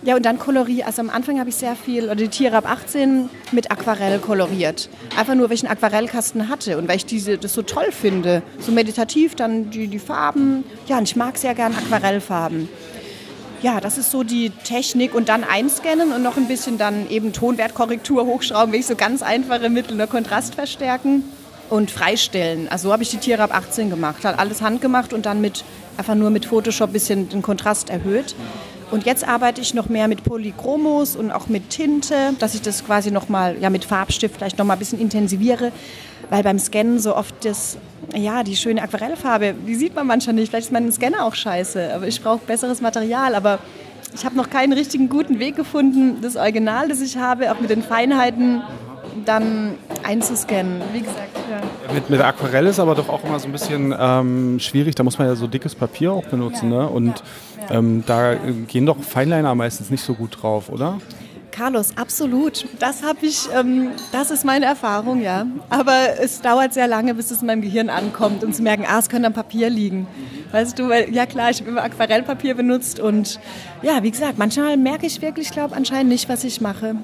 Ja, 0.02 0.16
und 0.16 0.24
dann 0.24 0.38
koloriere, 0.38 0.86
also 0.86 1.02
am 1.02 1.10
Anfang 1.10 1.38
habe 1.38 1.50
ich 1.50 1.56
sehr 1.56 1.76
viel, 1.76 2.04
oder 2.04 2.14
die 2.14 2.28
Tiere 2.28 2.56
ab 2.56 2.70
18 2.70 3.28
mit 3.52 3.70
Aquarell 3.70 4.18
koloriert. 4.18 4.88
Einfach 5.14 5.34
nur, 5.34 5.50
weil 5.50 5.56
ich 5.56 5.62
einen 5.62 5.72
Aquarellkasten 5.72 6.48
hatte 6.48 6.78
und 6.78 6.88
weil 6.88 6.96
ich 6.96 7.04
diese, 7.04 7.36
das 7.36 7.52
so 7.52 7.60
toll 7.60 7.92
finde. 7.92 8.42
So 8.60 8.72
meditativ, 8.72 9.34
dann 9.34 9.68
die, 9.70 9.88
die 9.88 9.98
Farben. 9.98 10.64
Ja, 10.86 10.96
und 10.96 11.04
ich 11.04 11.16
mag 11.16 11.36
sehr 11.36 11.54
gern 11.54 11.74
Aquarellfarben. 11.74 12.70
Ja, 13.60 13.78
das 13.78 13.98
ist 13.98 14.10
so 14.10 14.22
die 14.22 14.48
Technik 14.64 15.14
und 15.14 15.28
dann 15.28 15.44
einscannen 15.44 16.12
und 16.12 16.22
noch 16.22 16.38
ein 16.38 16.48
bisschen 16.48 16.78
dann 16.78 17.10
eben 17.10 17.34
Tonwertkorrektur 17.34 18.24
hochschrauben, 18.24 18.72
wirklich 18.72 18.86
so 18.86 18.96
ganz 18.96 19.20
einfache 19.20 19.68
Mittel, 19.68 19.98
nur 19.98 20.06
Kontrast 20.06 20.54
verstärken 20.54 21.24
und 21.68 21.90
freistellen. 21.90 22.68
Also 22.68 22.88
so 22.88 22.92
habe 22.94 23.02
ich 23.02 23.10
die 23.10 23.18
Tiere 23.18 23.42
ab 23.42 23.54
18 23.54 23.90
gemacht. 23.90 24.24
Hat 24.24 24.38
alles 24.38 24.62
handgemacht 24.62 25.12
und 25.12 25.26
dann 25.26 25.42
mit 25.42 25.62
einfach 25.98 26.14
nur 26.14 26.30
mit 26.30 26.46
Photoshop 26.46 26.88
ein 26.88 26.92
bisschen 26.94 27.28
den 27.28 27.42
Kontrast 27.42 27.90
erhöht. 27.90 28.34
Und 28.90 29.06
jetzt 29.06 29.26
arbeite 29.26 29.60
ich 29.60 29.72
noch 29.74 29.88
mehr 29.88 30.08
mit 30.08 30.24
Polychromos 30.24 31.14
und 31.14 31.30
auch 31.30 31.46
mit 31.46 31.70
Tinte, 31.70 32.34
dass 32.38 32.54
ich 32.54 32.62
das 32.62 32.84
quasi 32.84 33.10
nochmal, 33.10 33.56
ja, 33.60 33.70
mit 33.70 33.84
Farbstift 33.84 34.36
vielleicht 34.36 34.58
nochmal 34.58 34.76
ein 34.76 34.80
bisschen 34.80 35.00
intensiviere, 35.00 35.70
weil 36.28 36.42
beim 36.42 36.58
Scannen 36.58 36.98
so 36.98 37.14
oft 37.14 37.34
das, 37.44 37.76
ja, 38.14 38.42
die 38.42 38.56
schöne 38.56 38.82
Aquarellfarbe, 38.82 39.54
die 39.66 39.74
sieht 39.76 39.94
man 39.94 40.06
manchmal 40.06 40.34
nicht. 40.34 40.50
Vielleicht 40.50 40.66
ist 40.66 40.72
mein 40.72 40.90
Scanner 40.90 41.24
auch 41.24 41.34
scheiße, 41.34 41.94
aber 41.94 42.08
ich 42.08 42.20
brauche 42.20 42.40
besseres 42.44 42.80
Material. 42.80 43.34
Aber 43.34 43.60
ich 44.12 44.24
habe 44.24 44.36
noch 44.36 44.50
keinen 44.50 44.72
richtigen 44.72 45.08
guten 45.08 45.38
Weg 45.38 45.54
gefunden, 45.54 46.20
das 46.20 46.36
Original, 46.36 46.88
das 46.88 47.00
ich 47.00 47.16
habe, 47.16 47.52
auch 47.52 47.60
mit 47.60 47.70
den 47.70 47.82
Feinheiten 47.82 48.62
dann 49.24 49.74
einzuscannen. 50.02 50.80
Wie 50.92 51.00
gesagt, 51.00 51.36
ja. 51.50 51.94
Mit, 51.94 52.10
mit 52.10 52.20
Aquarell 52.20 52.66
ist 52.66 52.78
aber 52.80 52.94
doch 52.94 53.08
auch 53.08 53.24
immer 53.24 53.38
so 53.38 53.46
ein 53.46 53.52
bisschen 53.52 53.94
ähm, 53.98 54.58
schwierig. 54.60 54.94
Da 54.94 55.02
muss 55.02 55.18
man 55.18 55.28
ja 55.28 55.34
so 55.34 55.46
dickes 55.46 55.74
Papier 55.74 56.12
auch 56.12 56.24
benutzen. 56.24 56.72
Ja. 56.72 56.78
Ne? 56.82 56.88
Und 56.88 57.22
ja. 57.58 57.59
Ähm, 57.70 58.02
da 58.06 58.34
gehen 58.66 58.86
doch 58.86 59.00
Feinliner 59.00 59.54
meistens 59.54 59.90
nicht 59.90 60.04
so 60.04 60.14
gut 60.14 60.42
drauf, 60.42 60.68
oder? 60.68 60.98
Carlos, 61.50 61.96
absolut. 61.96 62.66
Das 62.78 63.02
habe 63.02 63.26
ich, 63.26 63.48
ähm, 63.54 63.90
das 64.12 64.30
ist 64.30 64.44
meine 64.44 64.66
Erfahrung, 64.66 65.20
ja. 65.20 65.46
Aber 65.68 66.18
es 66.20 66.40
dauert 66.40 66.72
sehr 66.72 66.86
lange, 66.86 67.14
bis 67.14 67.30
es 67.30 67.40
in 67.40 67.46
meinem 67.46 67.62
Gehirn 67.62 67.90
ankommt 67.90 68.44
und 68.44 68.54
zu 68.54 68.62
merken, 68.62 68.84
ah, 68.88 68.98
es 68.98 69.08
könnte 69.08 69.26
am 69.26 69.32
Papier 69.32 69.68
liegen. 69.68 70.06
Weißt 70.52 70.78
du, 70.78 70.88
weil, 70.88 71.12
ja 71.14 71.26
klar, 71.26 71.50
ich 71.50 71.60
habe 71.60 71.70
immer 71.70 71.82
Aquarellpapier 71.82 72.54
benutzt 72.54 72.98
und 72.98 73.38
ja, 73.82 74.02
wie 74.02 74.10
gesagt, 74.10 74.38
manchmal 74.38 74.76
merke 74.76 75.06
ich 75.06 75.20
wirklich, 75.22 75.48
ich 75.48 75.52
glaube 75.52 75.76
anscheinend 75.76 76.08
nicht, 76.08 76.28
was 76.28 76.44
ich 76.44 76.60
mache. 76.60 76.96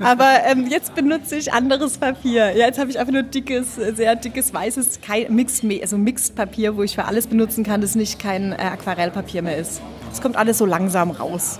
Aber 0.00 0.30
ähm, 0.46 0.66
jetzt 0.68 0.94
benutze 0.94 1.36
ich 1.36 1.52
anderes 1.52 1.98
Papier. 1.98 2.50
Ja, 2.56 2.66
jetzt 2.66 2.78
habe 2.78 2.90
ich 2.90 2.98
einfach 2.98 3.12
nur 3.12 3.22
dickes, 3.22 3.74
sehr 3.74 4.16
dickes, 4.16 4.52
weißes, 4.52 5.00
Mixed, 5.28 5.64
also 5.82 5.98
Mixed 5.98 6.34
Papier, 6.34 6.76
wo 6.76 6.82
ich 6.82 6.94
für 6.94 7.04
alles 7.04 7.26
benutzen 7.26 7.64
kann, 7.64 7.80
das 7.80 7.94
nicht 7.94 8.18
kein 8.18 8.52
äh, 8.52 8.56
Aquarellpapier 8.56 9.42
mehr 9.42 9.56
ist. 9.56 9.80
Es 10.12 10.20
kommt 10.20 10.36
alles 10.36 10.58
so 10.58 10.66
langsam 10.66 11.10
raus. 11.10 11.58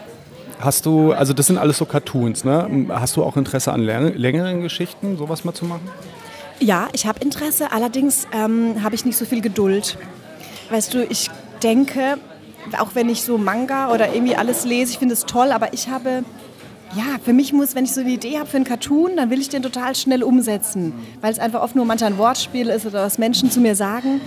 Hast 0.60 0.86
du, 0.86 1.12
also 1.12 1.32
das 1.32 1.48
sind 1.48 1.58
alles 1.58 1.78
so 1.78 1.84
Cartoons, 1.84 2.44
ne? 2.44 2.86
Hast 2.90 3.16
du 3.16 3.24
auch 3.24 3.36
Interesse 3.36 3.72
an 3.72 3.80
längeren 3.80 4.62
Geschichten, 4.62 5.16
sowas 5.16 5.44
mal 5.44 5.52
zu 5.52 5.64
machen? 5.64 5.88
Ja, 6.60 6.88
ich 6.92 7.06
habe 7.06 7.20
Interesse, 7.20 7.72
allerdings 7.72 8.26
ähm, 8.32 8.82
habe 8.82 8.94
ich 8.94 9.04
nicht 9.04 9.16
so 9.16 9.24
viel 9.24 9.40
Geduld. 9.40 9.98
Weißt 10.70 10.94
du, 10.94 11.04
ich 11.04 11.30
denke, 11.62 12.18
auch 12.78 12.94
wenn 12.94 13.08
ich 13.08 13.22
so 13.22 13.36
Manga 13.36 13.92
oder 13.92 14.14
irgendwie 14.14 14.36
alles 14.36 14.64
lese, 14.64 14.92
ich 14.92 14.98
finde 14.98 15.14
es 15.14 15.26
toll, 15.26 15.50
aber 15.52 15.72
ich 15.72 15.88
habe 15.88 16.24
ja, 16.96 17.18
für 17.22 17.32
mich 17.32 17.52
muss, 17.52 17.74
wenn 17.74 17.84
ich 17.84 17.92
so 17.92 18.00
eine 18.00 18.10
Idee 18.10 18.38
habe 18.38 18.48
für 18.48 18.56
einen 18.56 18.64
Cartoon, 18.64 19.16
dann 19.16 19.30
will 19.30 19.40
ich 19.40 19.48
den 19.48 19.62
total 19.62 19.94
schnell 19.94 20.22
umsetzen, 20.22 20.92
weil 21.20 21.32
es 21.32 21.38
einfach 21.38 21.62
oft 21.62 21.74
nur 21.74 21.84
manchmal 21.84 22.12
ein 22.12 22.18
Wortspiel 22.18 22.68
ist 22.68 22.86
oder 22.86 23.02
was 23.04 23.18
Menschen 23.18 23.50
zu 23.50 23.60
mir 23.60 23.74
sagen. 23.74 24.20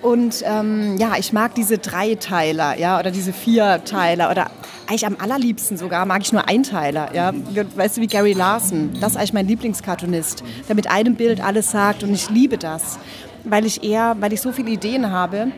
Und 0.00 0.44
ähm, 0.46 0.96
ja, 0.98 1.14
ich 1.18 1.32
mag 1.32 1.54
diese 1.56 1.78
Dreiteiler, 1.78 2.78
ja, 2.78 3.00
oder 3.00 3.10
diese 3.10 3.32
Vierteiler 3.32 4.30
oder 4.30 4.50
eigentlich 4.86 5.06
am 5.06 5.16
allerliebsten 5.18 5.76
sogar 5.76 6.06
mag 6.06 6.22
ich 6.22 6.32
nur 6.32 6.48
Einteiler, 6.48 7.12
ja. 7.14 7.32
Weißt 7.74 7.96
du, 7.96 8.00
wie 8.00 8.06
Gary 8.06 8.32
Larson, 8.32 8.90
das 9.00 9.12
ist 9.12 9.16
eigentlich 9.16 9.32
mein 9.32 9.48
Lieblingskartonist, 9.48 10.44
der 10.68 10.76
mit 10.76 10.88
einem 10.88 11.16
Bild 11.16 11.40
alles 11.44 11.72
sagt 11.72 12.04
und 12.04 12.14
ich 12.14 12.30
liebe 12.30 12.58
das, 12.58 12.98
weil 13.42 13.66
ich 13.66 13.82
eher, 13.82 14.16
weil 14.20 14.32
ich 14.32 14.40
so 14.40 14.52
viele 14.52 14.70
Ideen 14.70 15.10
habe 15.10 15.48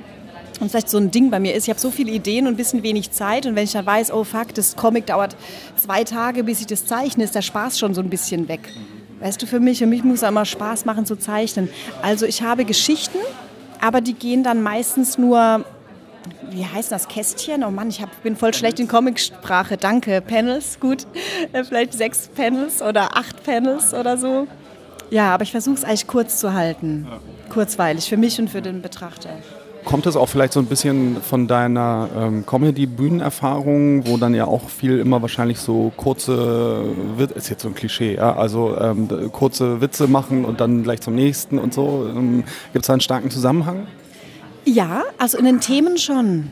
und 0.61 0.71
vielleicht 0.71 0.91
so 0.91 0.99
ein 0.99 1.11
Ding 1.11 1.31
bei 1.31 1.41
mir 1.41 1.55
ist, 1.55 1.65
ich 1.65 1.71
habe 1.71 1.81
so 1.81 1.91
viele 1.91 2.13
Ideen 2.13 2.47
und 2.47 2.55
ein 2.55 2.57
bisschen 2.57 2.83
wenig 2.83 3.11
Zeit 3.11 3.47
und 3.47 3.57
wenn 3.57 3.65
ich 3.65 3.73
dann 3.73 3.87
weiß, 3.87 4.13
oh 4.13 4.25
fuck, 4.25 4.55
das 4.55 4.77
Comic 4.77 5.07
dauert 5.07 5.37
zwei 5.77 6.05
Tage, 6.05 6.45
bis 6.45 6.61
ich 6.61 6.67
das 6.67 6.87
zeichne, 6.87 7.25
ist 7.25 7.35
der 7.35 7.43
Spaß 7.43 7.79
schon 7.79 7.95
so 7.95 8.01
ein 8.01 8.11
bisschen 8.11 8.49
weg. 8.49 8.61
Weißt 9.21 9.41
du, 9.43 9.47
für 9.47 9.61
mich, 9.61 9.79
für 9.79 9.87
mich 9.87 10.03
muss 10.05 10.23
es 10.23 10.29
immer 10.29 10.45
Spaß 10.45 10.85
machen 10.85 11.05
zu 11.05 11.17
zeichnen. 11.17 11.69
Also 12.03 12.25
ich 12.27 12.43
habe 12.43 12.65
Geschichten, 12.65 13.19
aber 13.81 14.01
die 14.01 14.15
gehen 14.15 14.43
dann 14.43 14.63
meistens 14.63 15.19
nur, 15.19 15.65
wie 16.51 16.65
heißt 16.65 16.91
das, 16.91 17.07
Kästchen? 17.09 17.63
Oh 17.65 17.71
Mann, 17.71 17.91
ich 17.91 18.01
hab, 18.01 18.23
bin 18.23 18.37
voll 18.37 18.55
schlecht 18.55 18.81
in 18.81 18.89
Comicsprache. 18.89 19.77
Danke. 19.77 20.21
Panels, 20.21 20.79
gut. 20.81 21.07
Äh, 21.53 21.65
vielleicht 21.65 21.95
sechs 21.95 22.29
Panels 22.29 22.81
oder 22.81 23.17
acht 23.17 23.43
Panels 23.43 23.93
oder 23.93 24.17
so. 24.17 24.47
Ja, 25.11 25.35
aber 25.35 25.43
ich 25.43 25.51
versuche 25.51 25.75
es 25.75 25.85
eigentlich 25.85 26.07
kurz 26.07 26.39
zu 26.39 26.53
halten. 26.53 27.09
Kurzweilig, 27.49 28.09
für 28.09 28.17
mich 28.17 28.39
und 28.39 28.49
für 28.49 28.63
den 28.63 28.83
Betrachter. 28.83 29.31
Kommt 29.85 30.07
das 30.07 30.17
auch 30.17 30.29
vielleicht 30.29 30.53
so 30.53 30.61
ein 30.61 30.67
bisschen 30.67 31.21
von 31.23 31.47
deiner 31.47 32.09
ähm, 32.17 32.47
Comedy-Bühnenerfahrung, 32.47 34.07
wo 34.07 34.19
dann 34.19 34.35
ja 34.35 34.45
auch 34.45 34.69
viel 34.69 34.99
immer 34.99 35.23
wahrscheinlich 35.23 35.59
so 35.59 35.93
kurze, 35.97 36.85
ist 37.35 37.49
jetzt 37.49 37.63
so 37.63 37.69
ein 37.69 37.75
Klischee, 37.75 38.17
ja, 38.17 38.37
also 38.37 38.77
ähm, 38.79 39.09
kurze 39.33 39.81
Witze 39.81 40.07
machen 40.07 40.45
und 40.45 40.61
dann 40.61 40.83
gleich 40.83 41.01
zum 41.01 41.15
nächsten 41.15 41.59
und 41.59 41.75
so. 41.75 42.07
Ähm, 42.09 42.45
Gibt 42.73 42.85
es 42.85 42.87
da 42.87 42.93
einen 42.93 43.01
starken 43.01 43.31
Zusammenhang? 43.31 43.87
Ja, 44.65 45.03
also 45.19 45.39
in 45.39 45.45
den 45.45 45.61
Themen 45.61 45.97
schon. 45.97 46.51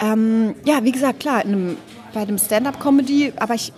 Ähm, 0.00 0.54
ja, 0.64 0.82
wie 0.82 0.92
gesagt, 0.92 1.20
klar, 1.20 1.38
einem, 1.38 1.76
bei 2.12 2.24
dem 2.24 2.38
Stand-up-Comedy, 2.38 3.32
aber 3.36 3.54
ich 3.54 3.72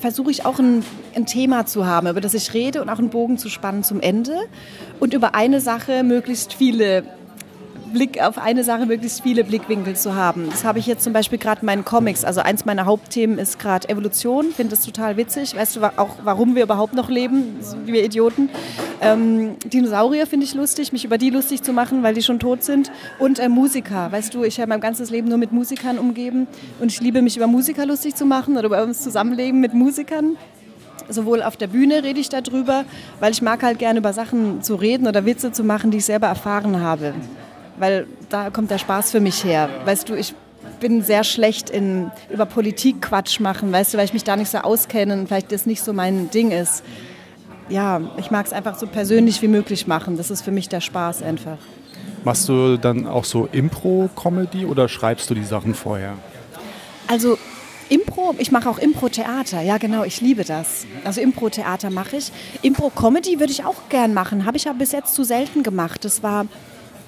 versuche 0.00 0.30
ich 0.30 0.44
auch 0.44 0.58
ein, 0.58 0.84
ein, 1.14 1.26
Thema 1.26 1.66
zu 1.66 1.86
haben, 1.86 2.06
über 2.06 2.20
das 2.20 2.34
ich 2.34 2.54
rede 2.54 2.82
und 2.82 2.88
auch 2.88 2.98
einen 2.98 3.10
Bogen 3.10 3.38
zu 3.38 3.48
spannen 3.48 3.82
zum 3.82 4.00
Ende 4.00 4.36
und 5.00 5.12
über 5.14 5.34
eine 5.34 5.60
Sache 5.60 6.02
möglichst 6.04 6.54
viele 6.54 7.04
Blick 7.92 8.20
auf 8.20 8.38
eine 8.38 8.64
Sache 8.64 8.86
möglichst 8.86 9.22
viele 9.22 9.44
Blickwinkel 9.44 9.94
zu 9.94 10.14
haben. 10.14 10.48
Das 10.50 10.64
habe 10.64 10.78
ich 10.78 10.86
jetzt 10.86 11.04
zum 11.04 11.12
Beispiel 11.12 11.38
gerade 11.38 11.60
in 11.60 11.66
meinen 11.66 11.84
Comics. 11.84 12.24
Also 12.24 12.40
eins 12.40 12.64
meiner 12.64 12.86
Hauptthemen 12.86 13.38
ist 13.38 13.58
gerade 13.58 13.88
Evolution. 13.88 14.50
Finde 14.50 14.74
das 14.74 14.84
total 14.84 15.16
witzig. 15.16 15.54
Weißt 15.56 15.76
du 15.76 15.84
auch, 15.96 16.16
warum 16.24 16.54
wir 16.54 16.64
überhaupt 16.64 16.94
noch 16.94 17.10
leben, 17.10 17.56
wir 17.84 18.04
Idioten? 18.04 18.48
Ähm, 19.00 19.56
Dinosaurier 19.64 20.26
finde 20.26 20.46
ich 20.46 20.54
lustig, 20.54 20.92
mich 20.92 21.04
über 21.04 21.18
die 21.18 21.30
lustig 21.30 21.62
zu 21.62 21.72
machen, 21.72 22.02
weil 22.02 22.14
die 22.14 22.22
schon 22.22 22.38
tot 22.38 22.64
sind. 22.64 22.90
Und 23.18 23.38
äh, 23.38 23.48
Musiker. 23.48 24.10
Weißt 24.10 24.34
du, 24.34 24.44
ich 24.44 24.58
habe 24.58 24.68
mein 24.68 24.80
ganzes 24.80 25.10
Leben 25.10 25.28
nur 25.28 25.38
mit 25.38 25.52
Musikern 25.52 25.98
umgeben 25.98 26.46
und 26.80 26.90
ich 26.90 27.00
liebe 27.00 27.22
mich 27.22 27.36
über 27.36 27.46
Musiker 27.46 27.86
lustig 27.86 28.14
zu 28.14 28.24
machen 28.24 28.56
oder 28.56 28.66
über 28.66 28.82
uns 28.82 29.02
Zusammenleben 29.02 29.60
mit 29.60 29.74
Musikern 29.74 30.36
sowohl 31.08 31.42
auf 31.42 31.56
der 31.56 31.66
Bühne 31.66 32.02
rede 32.02 32.20
ich 32.20 32.28
darüber, 32.28 32.84
weil 33.20 33.32
ich 33.32 33.42
mag 33.42 33.62
halt 33.62 33.78
gerne 33.78 33.98
über 33.98 34.12
Sachen 34.12 34.62
zu 34.62 34.76
reden 34.76 35.06
oder 35.06 35.26
Witze 35.26 35.52
zu 35.52 35.64
machen, 35.64 35.90
die 35.90 35.98
ich 35.98 36.04
selber 36.04 36.28
erfahren 36.28 36.80
habe 36.80 37.12
weil 37.78 38.06
da 38.28 38.50
kommt 38.50 38.70
der 38.70 38.78
Spaß 38.78 39.10
für 39.10 39.20
mich 39.20 39.44
her. 39.44 39.68
Weißt 39.84 40.08
du, 40.08 40.14
ich 40.14 40.34
bin 40.80 41.02
sehr 41.02 41.24
schlecht 41.24 41.70
in 41.70 42.10
über 42.30 42.46
Politik 42.46 43.02
Quatsch 43.02 43.40
machen, 43.40 43.72
weißt 43.72 43.94
du, 43.94 43.98
weil 43.98 44.04
ich 44.04 44.12
mich 44.12 44.24
da 44.24 44.36
nicht 44.36 44.50
so 44.50 44.58
auskenne 44.58 45.14
und 45.14 45.28
vielleicht 45.28 45.52
das 45.52 45.66
nicht 45.66 45.82
so 45.82 45.92
mein 45.92 46.30
Ding 46.30 46.50
ist. 46.50 46.82
Ja, 47.68 48.00
ich 48.16 48.30
mag 48.30 48.46
es 48.46 48.52
einfach 48.52 48.78
so 48.78 48.86
persönlich 48.86 49.40
wie 49.42 49.48
möglich 49.48 49.86
machen. 49.86 50.16
Das 50.16 50.30
ist 50.30 50.42
für 50.42 50.50
mich 50.50 50.68
der 50.68 50.80
Spaß 50.80 51.22
einfach. 51.22 51.58
Machst 52.24 52.48
du 52.48 52.76
dann 52.76 53.06
auch 53.06 53.24
so 53.24 53.48
Impro-Comedy 53.50 54.66
oder 54.66 54.88
schreibst 54.88 55.30
du 55.30 55.34
die 55.34 55.44
Sachen 55.44 55.74
vorher? 55.74 56.14
Also 57.08 57.36
Impro, 57.88 58.34
ich 58.38 58.50
mache 58.52 58.70
auch 58.70 58.78
Impro-Theater, 58.78 59.60
ja 59.60 59.76
genau, 59.76 60.04
ich 60.04 60.20
liebe 60.20 60.44
das. 60.44 60.86
Also 61.04 61.20
Impro-Theater 61.20 61.90
mache 61.90 62.16
ich. 62.16 62.32
Impro-Comedy 62.62 63.38
würde 63.38 63.52
ich 63.52 63.64
auch 63.64 63.88
gern 63.88 64.14
machen, 64.14 64.46
habe 64.46 64.56
ich 64.56 64.68
aber 64.68 64.78
bis 64.78 64.92
jetzt 64.92 65.14
zu 65.14 65.24
selten 65.24 65.62
gemacht. 65.62 66.04
Das 66.04 66.22
war 66.22 66.46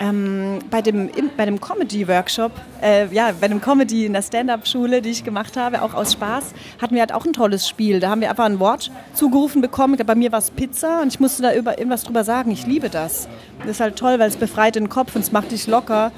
ähm, 0.04 0.58
bei 0.70 0.82
dem, 0.82 1.10
bei 1.36 1.46
dem 1.46 1.60
Comedy-Workshop, 1.60 2.52
äh, 2.82 3.06
ja, 3.14 3.30
bei 3.40 3.48
dem 3.48 3.60
Comedy 3.60 4.06
in 4.06 4.12
der 4.12 4.22
Stand-Up-Schule, 4.22 5.00
die 5.00 5.10
ich 5.10 5.24
gemacht 5.24 5.56
habe, 5.56 5.82
auch 5.82 5.94
aus 5.94 6.12
Spaß, 6.12 6.52
hatten 6.80 6.94
wir 6.94 7.00
halt 7.00 7.12
auch 7.12 7.24
ein 7.24 7.32
tolles 7.32 7.66
Spiel. 7.68 8.00
Da 8.00 8.10
haben 8.10 8.20
wir 8.20 8.28
einfach 8.30 8.44
ein 8.44 8.60
Wort 8.60 8.90
zugerufen 9.14 9.62
bekommen. 9.62 9.96
Bei 10.04 10.14
mir 10.14 10.32
war 10.32 10.40
es 10.40 10.50
Pizza 10.50 11.00
und 11.00 11.08
ich 11.08 11.20
musste 11.20 11.42
da 11.42 11.54
über, 11.54 11.78
irgendwas 11.78 12.04
drüber 12.04 12.24
sagen. 12.24 12.50
Ich 12.50 12.66
liebe 12.66 12.90
das. 12.90 13.28
Das 13.60 13.70
ist 13.70 13.80
halt 13.80 13.96
toll, 13.96 14.18
weil 14.18 14.28
es 14.28 14.36
befreit 14.36 14.74
den 14.74 14.88
Kopf 14.88 15.14
und 15.14 15.22
es 15.22 15.32
macht 15.32 15.52
dich 15.52 15.66
locker. 15.66 16.12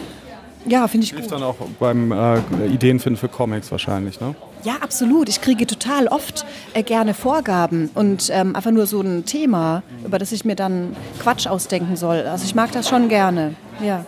Ja, 0.68 0.88
finde 0.88 1.04
ich 1.04 1.10
Hilft 1.12 1.30
gut. 1.30 1.32
dann 1.32 1.42
auch 1.42 1.56
beim 1.78 2.12
äh, 2.12 2.38
Ideenfinden 2.66 3.18
für 3.18 3.28
Comics 3.28 3.70
wahrscheinlich, 3.70 4.20
ne? 4.20 4.34
Ja, 4.64 4.74
absolut. 4.80 5.28
Ich 5.28 5.40
kriege 5.40 5.66
total 5.66 6.08
oft 6.08 6.44
äh, 6.74 6.82
gerne 6.82 7.14
Vorgaben 7.14 7.90
und 7.94 8.30
ähm, 8.32 8.56
einfach 8.56 8.72
nur 8.72 8.86
so 8.86 9.00
ein 9.00 9.24
Thema, 9.24 9.82
über 10.04 10.18
das 10.18 10.32
ich 10.32 10.44
mir 10.44 10.56
dann 10.56 10.96
Quatsch 11.20 11.46
ausdenken 11.46 11.96
soll. 11.96 12.22
Also 12.22 12.44
ich 12.44 12.54
mag 12.54 12.72
das 12.72 12.88
schon 12.88 13.08
gerne, 13.08 13.54
ja. 13.84 14.04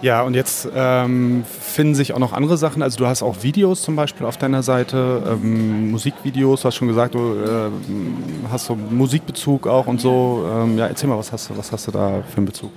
Ja, 0.00 0.22
und 0.22 0.34
jetzt 0.34 0.68
ähm, 0.74 1.44
finden 1.46 1.94
sich 1.94 2.12
auch 2.12 2.18
noch 2.18 2.32
andere 2.32 2.56
Sachen. 2.58 2.82
Also 2.82 2.98
du 2.98 3.06
hast 3.06 3.22
auch 3.22 3.44
Videos 3.44 3.82
zum 3.82 3.94
Beispiel 3.94 4.26
auf 4.26 4.36
deiner 4.36 4.64
Seite, 4.64 5.22
ähm, 5.30 5.92
Musikvideos, 5.92 6.62
du 6.62 6.66
hast 6.66 6.74
schon 6.74 6.88
gesagt, 6.88 7.14
du 7.14 7.20
äh, 7.20 7.70
hast 8.50 8.66
so 8.66 8.74
Musikbezug 8.74 9.68
auch 9.68 9.86
und 9.86 10.00
so. 10.00 10.44
Ähm, 10.52 10.76
ja, 10.76 10.88
erzähl 10.88 11.08
mal, 11.08 11.16
was 11.16 11.30
hast, 11.30 11.50
du, 11.50 11.56
was 11.56 11.70
hast 11.70 11.86
du 11.86 11.92
da 11.92 12.24
für 12.28 12.38
einen 12.38 12.46
Bezug? 12.46 12.72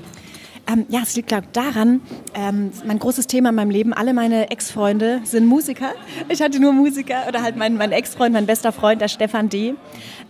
Ähm, 0.68 0.86
ja, 0.90 1.02
es 1.04 1.16
liegt 1.16 1.28
glaube 1.28 1.48
daran, 1.54 2.02
ähm, 2.34 2.72
mein 2.86 2.98
großes 2.98 3.28
Thema 3.28 3.50
in 3.50 3.56
meinem 3.56 3.70
Leben, 3.70 3.94
alle 3.94 4.14
meine 4.14 4.50
Ex-Freunde 4.50 5.22
sind 5.24 5.46
Musiker. 5.46 5.92
Ich 6.30 6.42
hatte 6.42 6.60
nur 6.60 6.74
Musiker 6.74 7.28
oder 7.28 7.44
halt 7.44 7.56
mein, 7.56 7.76
mein 7.76 7.92
Ex-Freund, 7.92 8.34
mein 8.34 8.48
bester 8.48 8.72
Freund, 8.72 9.00
der 9.00 9.08
Stefan 9.08 9.50
D. 9.50 9.76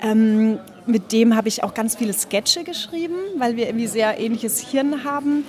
Ähm, 0.01 0.59
mit 0.85 1.11
dem 1.13 1.35
habe 1.35 1.47
ich 1.47 1.63
auch 1.63 1.73
ganz 1.73 1.95
viele 1.95 2.13
Sketche 2.13 2.63
geschrieben, 2.63 3.15
weil 3.37 3.55
wir 3.55 3.67
irgendwie 3.67 3.87
sehr 3.87 4.19
ähnliches 4.19 4.59
Hirn 4.59 5.03
haben. 5.03 5.45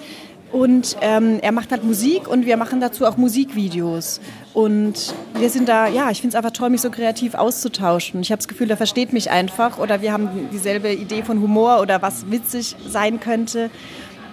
Und 0.53 0.97
ähm, 1.01 1.41
er 1.43 1.51
macht 1.51 1.73
halt 1.73 1.83
Musik 1.83 2.29
und 2.29 2.47
wir 2.47 2.57
machen 2.57 2.81
dazu 2.81 3.05
auch 3.05 3.17
Musikvideos. 3.17 4.21
Und 4.55 5.13
wir 5.35 5.51
sind 5.51 5.69
da, 5.69 5.89
ja, 5.89 6.11
ich 6.11 6.21
finde 6.21 6.31
es 6.31 6.35
einfach 6.37 6.53
toll, 6.53 6.71
mich 6.71 6.81
so 6.81 6.91
kreativ 6.91 7.35
auszutauschen. 7.35 8.21
Ich 8.21 8.31
habe 8.31 8.39
das 8.39 8.47
Gefühl, 8.47 8.71
er 8.71 8.77
versteht 8.77 9.13
mich 9.13 9.31
einfach 9.31 9.79
oder 9.79 10.01
wir 10.01 10.13
haben 10.13 10.49
dieselbe 10.53 10.93
Idee 10.93 11.25
von 11.25 11.43
Humor 11.43 11.81
oder 11.81 12.01
was 12.01 12.31
witzig 12.31 12.77
sein 12.89 13.19
könnte. 13.19 13.71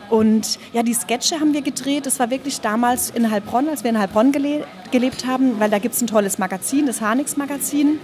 Und 0.10 0.60
ja, 0.74 0.84
die 0.84 0.94
Sketche 0.94 1.40
haben 1.40 1.54
wir 1.54 1.62
gedreht. 1.62 2.06
Das 2.06 2.20
war 2.20 2.30
wirklich 2.30 2.62
damals 2.62 3.10
in 3.10 3.30
Heilbronn, 3.32 3.70
als 3.70 3.84
wir 3.84 3.90
in 3.90 4.00
Heilbronn 4.00 4.32
gele 4.32 4.66
gelebt 4.92 5.26
haben, 5.26 5.60
weil 5.60 5.70
da 5.70 5.80
gibt 5.80 5.96
es 5.96 6.02
ein 6.02 6.08
tolles 6.08 6.38
Magazin, 6.38 6.86
das 6.86 7.02
Harnix 7.02 7.36
Magazin. 7.36 8.00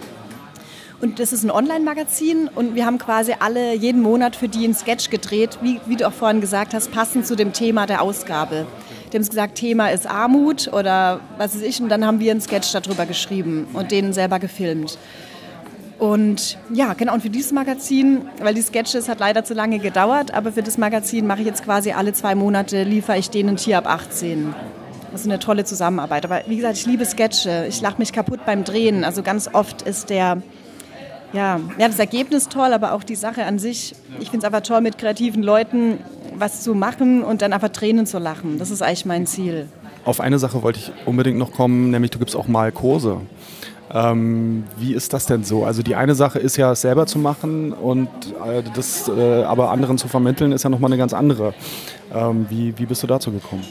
Und 1.02 1.20
das 1.20 1.32
ist 1.32 1.44
ein 1.44 1.52
Online-Magazin 1.52 2.50
und 2.54 2.76
wir 2.76 2.86
haben 2.86 2.98
quasi 2.98 3.34
alle 3.40 3.74
jeden 3.74 4.02
Monat 4.02 4.36
für 4.36 4.50
die 4.50 4.66
einen 4.66 4.76
Sketch 4.76 5.10
gedreht, 5.10 5.58
wie, 5.62 5.80
wie 5.86 5.96
du 5.96 6.06
auch 6.06 6.12
vorhin 6.12 6.42
gesagt 6.42 6.74
hast, 6.74 6.92
passend 6.92 7.26
zu 7.26 7.38
dem 7.38 7.54
Thema 7.54 7.86
der 7.86 8.02
Ausgabe. 8.02 8.66
Die 9.12 9.18
haben 9.18 9.26
gesagt, 9.26 9.56
Thema 9.56 9.90
ist 9.90 10.08
Armut 10.08 10.68
oder 10.74 11.22
was 11.38 11.56
weiß 11.56 11.62
ich 11.62 11.82
und 11.82 11.88
dann 11.88 12.06
haben 12.06 12.20
wir 12.20 12.32
einen 12.32 12.42
Sketch 12.42 12.74
darüber 12.74 13.06
geschrieben 13.06 13.68
und 13.74 13.92
den 13.92 14.12
selber 14.12 14.40
gefilmt. 14.40 14.98
Und 16.00 16.58
ja, 16.74 16.94
genau, 16.94 17.14
und 17.14 17.22
für 17.22 17.30
dieses 17.30 17.52
Magazin, 17.52 18.22
weil 18.42 18.54
die 18.54 18.62
Sketches 18.62 19.10
hat 19.10 19.20
leider 19.20 19.44
zu 19.44 19.54
lange 19.54 19.80
gedauert, 19.80 20.34
aber 20.34 20.54
für 20.54 20.64
das 20.64 20.78
Magazin 20.78 21.28
mache 21.28 21.42
ich 21.42 21.46
jetzt 21.46 21.64
quasi 21.64 21.92
alle 21.92 22.14
zwei 22.14 22.36
Monate, 22.36 22.84
liefere 22.84 23.18
ich 23.18 23.30
denen 23.30 23.58
Tier 23.58 23.78
ab 23.78 23.86
18. 23.86 24.56
Das 25.12 25.22
ist 25.22 25.28
eine 25.28 25.40
tolle 25.40 25.66
Zusammenarbeit. 25.66 26.24
Aber 26.24 26.44
wie 26.48 26.56
gesagt, 26.56 26.78
ich 26.78 26.86
liebe 26.86 27.06
Sketche. 27.06 27.66
Ich 27.68 27.82
lache 27.82 27.98
mich 27.98 28.14
kaputt 28.14 28.42
beim 28.46 28.64
Drehen. 28.64 29.04
Also 29.04 29.24
ganz 29.24 29.50
oft 29.52 29.82
ist 29.82 30.10
der, 30.10 30.42
ja, 31.34 31.60
ja, 31.78 31.88
das 31.88 32.00
Ergebnis 32.00 32.48
toll, 32.48 32.74
aber 32.74 32.94
auch 32.94 33.04
die 33.04 33.16
Sache 33.16 33.44
an 33.44 33.60
sich. 33.60 33.96
Ich 34.20 34.30
finde 34.30 34.40
es 34.40 34.44
einfach 34.46 34.62
toll, 34.62 34.82
mit 34.82 34.98
kreativen 34.98 35.44
Leuten 35.44 35.98
was 36.36 36.62
zu 36.62 36.76
machen 36.76 37.24
und 37.24 37.42
dann 37.42 37.54
einfach 37.54 37.70
Tränen 37.70 38.06
zu 38.06 38.20
lachen. 38.20 38.60
Das 38.60 38.70
ist 38.72 38.82
eigentlich 38.82 39.06
mein 39.06 39.26
Ziel. 39.26 39.68
Auf 40.06 40.22
eine 40.22 40.40
Sache 40.40 40.64
wollte 40.64 40.80
ich 40.80 40.92
unbedingt 41.06 41.38
noch 41.38 41.52
kommen, 41.52 41.92
nämlich 41.92 42.12
du 42.12 42.20
gibst 42.20 42.36
auch 42.36 42.48
mal 42.48 42.72
Kurse. 42.72 43.22
Ähm, 43.92 44.66
wie 44.78 44.94
ist 44.94 45.14
das 45.14 45.26
denn 45.26 45.44
so? 45.44 45.66
Also 45.66 45.82
die 45.82 45.96
eine 45.96 46.16
Sache 46.16 46.40
ist 46.40 46.58
ja, 46.58 46.72
es 46.72 46.82
selber 46.82 47.08
zu 47.08 47.18
machen 47.20 47.74
und 47.74 48.10
äh, 48.46 48.62
das 48.76 49.10
äh, 49.10 49.44
aber 49.44 49.72
anderen 49.72 49.98
zu 49.98 50.08
vermitteln, 50.08 50.52
ist 50.52 50.64
ja 50.64 50.70
nochmal 50.70 50.90
eine 50.92 50.98
ganz 50.98 51.14
andere. 51.14 51.54
Ähm, 52.14 52.46
wie, 52.50 52.78
wie 52.78 52.86
bist 52.86 53.02
du 53.04 53.08
dazu 53.08 53.32
gekommen? 53.32 53.64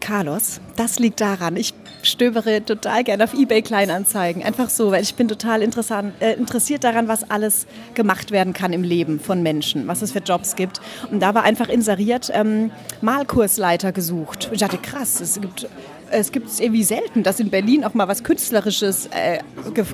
Carlos, 0.00 0.60
das 0.76 1.00
liegt 1.00 1.20
daran. 1.20 1.56
Ich 1.56 1.74
stöbere 2.02 2.64
total 2.64 3.02
gerne 3.02 3.24
auf 3.24 3.34
eBay 3.34 3.60
Kleinanzeigen. 3.62 4.44
Einfach 4.44 4.68
so, 4.68 4.92
weil 4.92 5.02
ich 5.02 5.16
bin 5.16 5.26
total 5.26 5.62
äh, 5.62 6.34
interessiert 6.34 6.84
daran, 6.84 7.08
was 7.08 7.28
alles 7.28 7.66
gemacht 7.94 8.30
werden 8.30 8.52
kann 8.52 8.72
im 8.72 8.84
Leben 8.84 9.18
von 9.18 9.42
Menschen, 9.42 9.88
was 9.88 10.02
es 10.02 10.12
für 10.12 10.20
Jobs 10.20 10.54
gibt. 10.54 10.80
Und 11.10 11.20
da 11.20 11.34
war 11.34 11.42
einfach 11.42 11.68
inseriert 11.68 12.30
ähm, 12.32 12.70
Malkursleiter 13.00 13.90
gesucht. 13.90 14.48
Ich 14.52 14.60
dachte, 14.60 14.78
krass, 14.78 15.20
es 15.20 15.40
gibt 15.40 15.66
es 16.10 16.32
gibt 16.32 16.48
es 16.48 16.60
irgendwie 16.60 16.84
selten, 16.84 17.22
dass 17.22 17.40
in 17.40 17.50
Berlin 17.50 17.84
auch 17.84 17.94
mal 17.94 18.08
was 18.08 18.24
Künstlerisches 18.24 19.06
äh, 19.06 19.38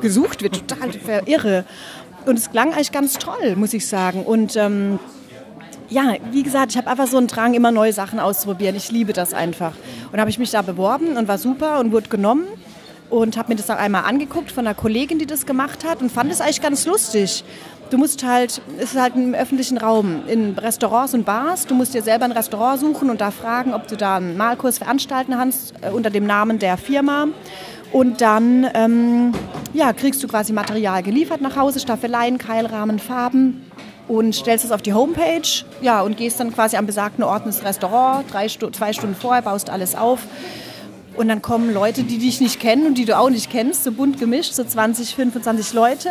gesucht 0.01 0.43
wird. 0.43 0.69
Total 0.69 0.91
irre. 1.27 1.65
Und 2.27 2.39
es 2.39 2.51
klang 2.51 2.73
eigentlich 2.73 2.93
ganz 2.93 3.19
toll, 3.19 3.57
muss 3.57 3.75
ich 3.75 3.87
sagen. 3.87 4.25
Und 4.25 4.57
ähm, 4.57 4.99
ja, 5.89 6.15
wie 6.31 6.43
gesagt, 6.43 6.73
ich 6.73 6.79
habe 6.79 6.89
einfach 6.89 7.07
so 7.07 7.19
einen 7.19 7.27
Drang, 7.27 7.55
immer 7.55 7.71
neue 7.71 7.93
Sachen 7.93 8.21
auszuprobieren. 8.21 8.77
Ich 8.77 8.91
liebe 8.91 9.13
das 9.13 9.35
einfach. 9.35 9.73
Und 10.13 10.21
habe 10.21 10.31
ich 10.31 10.39
mich 10.39 10.51
da 10.51 10.63
beworben 10.63 11.17
und 11.17 11.29
war 11.29 11.39
super 11.39 11.81
und 11.81 11.93
wurde 11.93 12.09
genommen 12.09 12.45
und 13.13 13.37
habe 13.37 13.51
mir 13.51 13.57
das 13.57 13.69
auch 13.69 13.77
einmal 13.77 14.05
angeguckt 14.05 14.51
von 14.51 14.67
einer 14.67 14.75
Kollegin, 14.75 15.19
die 15.19 15.27
das 15.27 15.45
gemacht 15.45 15.85
hat 15.85 16.01
und 16.01 16.11
fand 16.11 16.33
es 16.33 16.41
eigentlich 16.41 16.63
ganz 16.63 16.87
lustig. 16.87 17.45
Du 17.91 17.99
musst 17.99 18.25
halt, 18.25 18.63
es 18.79 18.95
ist 18.95 18.99
halt 18.99 19.15
im 19.17 19.35
öffentlichen 19.35 19.77
Raum, 19.77 20.23
in 20.27 20.59
Restaurants 20.59 21.13
und 21.13 21.27
Bars. 21.27 21.67
Du 21.67 21.75
musst 21.75 21.93
dir 21.93 22.01
selber 22.01 22.25
ein 22.25 22.33
Restaurant 22.33 22.81
suchen 22.81 23.11
und 23.11 23.21
da 23.21 23.31
fragen, 23.31 23.75
ob 23.75 23.87
du 23.87 23.99
da 23.99 24.17
einen 24.17 24.39
Malkurs 24.39 24.79
veranstalten 24.79 25.33
kannst 25.33 25.75
äh, 25.83 25.91
unter 25.91 26.09
dem 26.09 26.25
Namen 26.25 26.59
der 26.59 26.79
Firma. 26.79 27.29
Und 27.93 28.23
dann 28.23 28.67
ähm, 28.73 29.33
ja, 29.75 29.93
kriegst 29.93 30.23
du 30.23 30.27
quasi 30.27 30.55
Material 30.55 31.03
geliefert 31.03 31.43
nach 31.43 31.55
Hause, 31.55 31.81
Staffeleien, 31.81 32.39
Keilrahmen, 32.39 32.99
Farben 32.99 33.71
und 34.09 34.35
stellst 34.35 34.65
es 34.65 34.73
auf 34.73 34.81
die 34.81 34.95
Homepage 34.95 35.67
ja, 35.83 36.01
und 36.01 36.17
gehst 36.17 36.41
dann 36.41 36.55
quasi 36.55 36.79
am 36.79 36.87
besagten 36.87 37.23
Ort 37.25 37.45
ins 37.45 37.63
Restaurant, 37.63 38.25
drei 38.33 38.49
zwei 38.49 38.95
Stunden 38.95 39.15
vorher, 39.15 39.43
baust 39.43 39.69
alles 39.69 39.95
auf. 39.95 40.21
Und 41.17 41.29
dann 41.29 41.43
kommen 41.43 41.73
Leute, 41.73 42.05
die 42.05 42.19
dich 42.19 42.41
nicht 42.41 42.61
kennen 42.61 42.87
und 42.87 42.97
die 42.97 43.05
du 43.05 43.19
auch 43.19 43.31
nicht 43.31 43.51
kennst, 43.51 43.85
so 43.85 43.93
bunt 43.93 44.19
gemischt, 44.19 44.55
so 44.55 44.65
20, 44.65 45.15
25 45.15 45.73
Leute. 45.75 46.11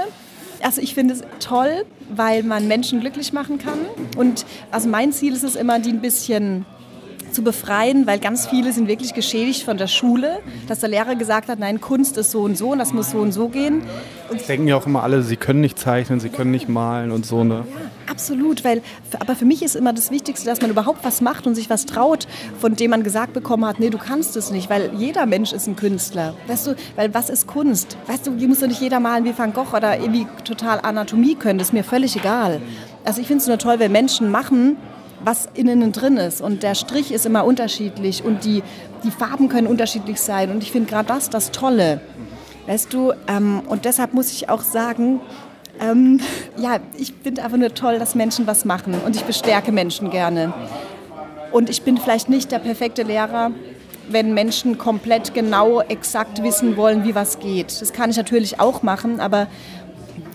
Also 0.61 0.81
ich 0.81 0.93
finde 0.93 1.15
es 1.15 1.21
toll, 1.39 1.85
weil 2.09 2.43
man 2.43 2.67
Menschen 2.67 2.99
glücklich 2.99 3.33
machen 3.33 3.57
kann. 3.57 3.79
Und 4.15 4.45
also 4.69 4.87
mein 4.87 5.11
Ziel 5.11 5.33
ist 5.33 5.43
es 5.43 5.55
immer, 5.55 5.79
die 5.79 5.89
ein 5.89 6.01
bisschen 6.01 6.65
zu 7.31 7.43
befreien, 7.43 8.07
weil 8.07 8.19
ganz 8.19 8.47
viele 8.47 8.71
sind 8.73 8.87
wirklich 8.87 9.13
geschädigt 9.13 9.63
von 9.63 9.77
der 9.77 9.87
Schule, 9.87 10.39
dass 10.67 10.79
der 10.79 10.89
Lehrer 10.89 11.15
gesagt 11.15 11.49
hat, 11.49 11.59
nein, 11.59 11.81
Kunst 11.81 12.17
ist 12.17 12.31
so 12.31 12.41
und 12.41 12.57
so 12.57 12.71
und 12.71 12.79
das 12.79 12.93
muss 12.93 13.11
so 13.11 13.19
und 13.19 13.31
so 13.31 13.47
gehen. 13.47 13.83
Und 14.29 14.47
denken 14.47 14.67
ja 14.67 14.75
auch 14.75 14.85
immer 14.85 15.03
alle, 15.03 15.23
sie 15.23 15.35
können 15.35 15.61
nicht 15.61 15.77
zeichnen, 15.77 16.19
sie 16.19 16.29
können 16.29 16.51
nicht 16.51 16.69
malen 16.69 17.11
und 17.11 17.25
so, 17.25 17.43
ne? 17.43 17.65
Ja, 17.69 18.11
absolut, 18.11 18.63
weil, 18.63 18.81
aber 19.19 19.35
für 19.35 19.45
mich 19.45 19.61
ist 19.63 19.75
immer 19.75 19.93
das 19.93 20.11
Wichtigste, 20.11 20.45
dass 20.45 20.61
man 20.61 20.69
überhaupt 20.69 21.03
was 21.03 21.21
macht 21.21 21.47
und 21.47 21.55
sich 21.55 21.69
was 21.69 21.85
traut, 21.85 22.27
von 22.59 22.75
dem 22.75 22.91
man 22.91 23.03
gesagt 23.03 23.33
bekommen 23.33 23.65
hat, 23.65 23.79
nee, 23.79 23.89
du 23.89 23.97
kannst 23.97 24.35
es 24.37 24.51
nicht, 24.51 24.69
weil 24.69 24.91
jeder 24.95 25.25
Mensch 25.25 25.53
ist 25.53 25.67
ein 25.67 25.75
Künstler. 25.75 26.33
Weißt 26.47 26.67
du, 26.67 26.75
weil 26.95 27.13
was 27.13 27.29
ist 27.29 27.47
Kunst? 27.47 27.97
Weißt 28.07 28.27
du, 28.27 28.31
die 28.31 28.47
muss 28.47 28.59
doch 28.59 28.67
nicht 28.67 28.81
jeder 28.81 28.99
malen 28.99 29.25
wie 29.25 29.37
Van 29.37 29.53
Gogh 29.53 29.75
oder 29.75 29.99
irgendwie 29.99 30.27
total 30.43 30.79
Anatomie 30.81 31.35
können, 31.35 31.59
das 31.59 31.69
ist 31.69 31.73
mir 31.73 31.83
völlig 31.83 32.15
egal. 32.15 32.61
Also 33.03 33.19
ich 33.21 33.27
finde 33.27 33.41
es 33.41 33.47
nur 33.47 33.57
toll, 33.57 33.79
wenn 33.79 33.91
Menschen 33.91 34.29
machen, 34.29 34.77
was 35.23 35.47
innen 35.53 35.91
drin 35.91 36.17
ist. 36.17 36.41
Und 36.41 36.63
der 36.63 36.75
Strich 36.75 37.11
ist 37.11 37.25
immer 37.25 37.45
unterschiedlich 37.45 38.23
und 38.23 38.45
die, 38.45 38.63
die 39.03 39.11
Farben 39.11 39.49
können 39.49 39.67
unterschiedlich 39.67 40.19
sein. 40.19 40.51
Und 40.51 40.63
ich 40.63 40.71
finde 40.71 40.89
gerade 40.89 41.07
das 41.07 41.29
das 41.29 41.51
Tolle. 41.51 42.01
Weißt 42.67 42.93
du, 42.93 43.13
ähm, 43.27 43.61
und 43.67 43.85
deshalb 43.85 44.13
muss 44.13 44.31
ich 44.31 44.49
auch 44.49 44.61
sagen, 44.61 45.19
ähm, 45.79 46.19
ja, 46.57 46.77
ich 46.97 47.13
finde 47.23 47.43
einfach 47.43 47.57
nur 47.57 47.73
toll, 47.73 47.97
dass 47.97 48.13
Menschen 48.13 48.45
was 48.45 48.65
machen 48.65 48.95
und 49.05 49.15
ich 49.15 49.23
bestärke 49.23 49.71
Menschen 49.71 50.11
gerne. 50.11 50.53
Und 51.51 51.69
ich 51.69 51.81
bin 51.81 51.97
vielleicht 51.97 52.29
nicht 52.29 52.51
der 52.51 52.59
perfekte 52.59 53.03
Lehrer, 53.03 53.51
wenn 54.09 54.33
Menschen 54.33 54.77
komplett 54.77 55.33
genau, 55.33 55.81
exakt 55.81 56.43
wissen 56.43 56.77
wollen, 56.77 57.03
wie 57.03 57.15
was 57.15 57.39
geht. 57.39 57.81
Das 57.81 57.93
kann 57.93 58.09
ich 58.09 58.17
natürlich 58.17 58.59
auch 58.59 58.83
machen, 58.83 59.19
aber 59.19 59.47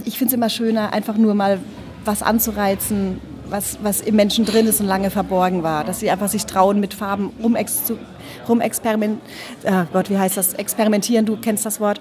ich 0.04 0.18
finde 0.18 0.32
es 0.32 0.36
immer 0.36 0.50
schöner, 0.50 0.92
einfach 0.92 1.16
nur 1.16 1.34
mal 1.34 1.58
was 2.04 2.22
anzureizen, 2.22 3.20
was, 3.48 3.78
was 3.82 4.00
im 4.00 4.16
Menschen 4.16 4.44
drin 4.44 4.66
ist 4.66 4.80
und 4.80 4.86
lange 4.86 5.10
verborgen 5.10 5.62
war. 5.62 5.84
Dass 5.84 6.00
sie 6.00 6.10
einfach 6.10 6.28
sich 6.28 6.46
trauen, 6.46 6.80
mit 6.80 6.94
Farben 6.94 7.32
rumex 7.42 7.92
rumexperimentieren, 8.48 9.20
oh 9.64 9.84
Gott, 9.92 10.10
wie 10.10 10.18
heißt 10.18 10.36
das? 10.36 10.54
Experimentieren, 10.54 11.26
du 11.26 11.36
kennst 11.36 11.66
das 11.66 11.80
Wort. 11.80 12.00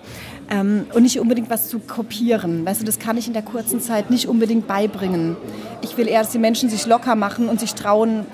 Ähm, 0.49 0.85
und 0.93 1.03
nicht 1.03 1.19
unbedingt 1.19 1.49
was 1.49 1.69
zu 1.69 1.79
kopieren. 1.79 2.65
Weißt 2.65 2.81
du, 2.81 2.85
das 2.85 2.99
kann 2.99 3.17
ich 3.17 3.27
in 3.27 3.33
der 3.33 3.41
kurzen 3.41 3.79
Zeit 3.79 4.09
nicht 4.09 4.27
unbedingt 4.27 4.67
beibringen. 4.67 5.37
Ich 5.81 5.97
will 5.97 6.07
eher, 6.07 6.21
dass 6.21 6.31
die 6.31 6.39
Menschen 6.39 6.69
sich 6.69 6.85
locker 6.85 7.15
machen 7.15 7.49
und 7.49 7.59
sich 7.59 7.73
trauen, 7.73 8.25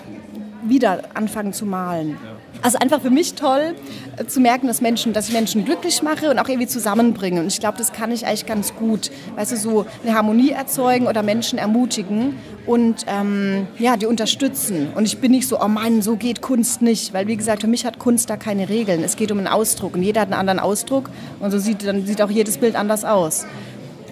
wieder 0.63 1.01
anfangen 1.13 1.53
zu 1.53 1.65
malen. 1.65 2.17
Also 2.61 2.77
einfach 2.77 3.01
für 3.01 3.09
mich 3.09 3.33
toll 3.33 3.73
äh, 4.17 4.25
zu 4.25 4.39
merken, 4.39 4.67
dass, 4.67 4.81
Menschen, 4.81 5.13
dass 5.13 5.27
ich 5.27 5.33
Menschen 5.33 5.65
glücklich 5.65 6.03
mache 6.03 6.29
und 6.29 6.37
auch 6.37 6.47
irgendwie 6.47 6.67
zusammenbringe. 6.67 7.39
Und 7.39 7.47
ich 7.47 7.59
glaube, 7.59 7.77
das 7.77 7.91
kann 7.91 8.11
ich 8.11 8.25
eigentlich 8.25 8.45
ganz 8.45 8.75
gut. 8.75 9.09
Weißt 9.35 9.51
du, 9.51 9.57
so 9.57 9.85
eine 10.03 10.15
Harmonie 10.15 10.51
erzeugen 10.51 11.07
oder 11.07 11.23
Menschen 11.23 11.57
ermutigen 11.57 12.35
und 12.71 13.05
ähm, 13.07 13.67
ja, 13.79 13.97
die 13.97 14.05
unterstützen. 14.05 14.93
Und 14.95 15.03
ich 15.03 15.17
bin 15.17 15.31
nicht 15.31 15.45
so, 15.45 15.59
oh 15.59 15.67
Mann, 15.67 16.01
so 16.01 16.15
geht 16.15 16.41
Kunst 16.41 16.81
nicht. 16.81 17.13
Weil 17.13 17.27
wie 17.27 17.35
gesagt, 17.35 17.63
für 17.63 17.67
mich 17.67 17.85
hat 17.85 17.99
Kunst 17.99 18.29
da 18.29 18.37
keine 18.37 18.69
Regeln. 18.69 19.03
Es 19.03 19.17
geht 19.17 19.29
um 19.29 19.39
einen 19.39 19.47
Ausdruck 19.47 19.93
und 19.93 20.03
jeder 20.03 20.21
hat 20.21 20.29
einen 20.29 20.39
anderen 20.39 20.59
Ausdruck 20.59 21.09
und 21.41 21.51
so 21.51 21.59
sieht, 21.59 21.85
dann 21.85 22.05
sieht 22.05 22.21
auch 22.21 22.29
jedes 22.29 22.57
Bild 22.57 22.77
anders 22.77 23.03
aus. 23.03 23.45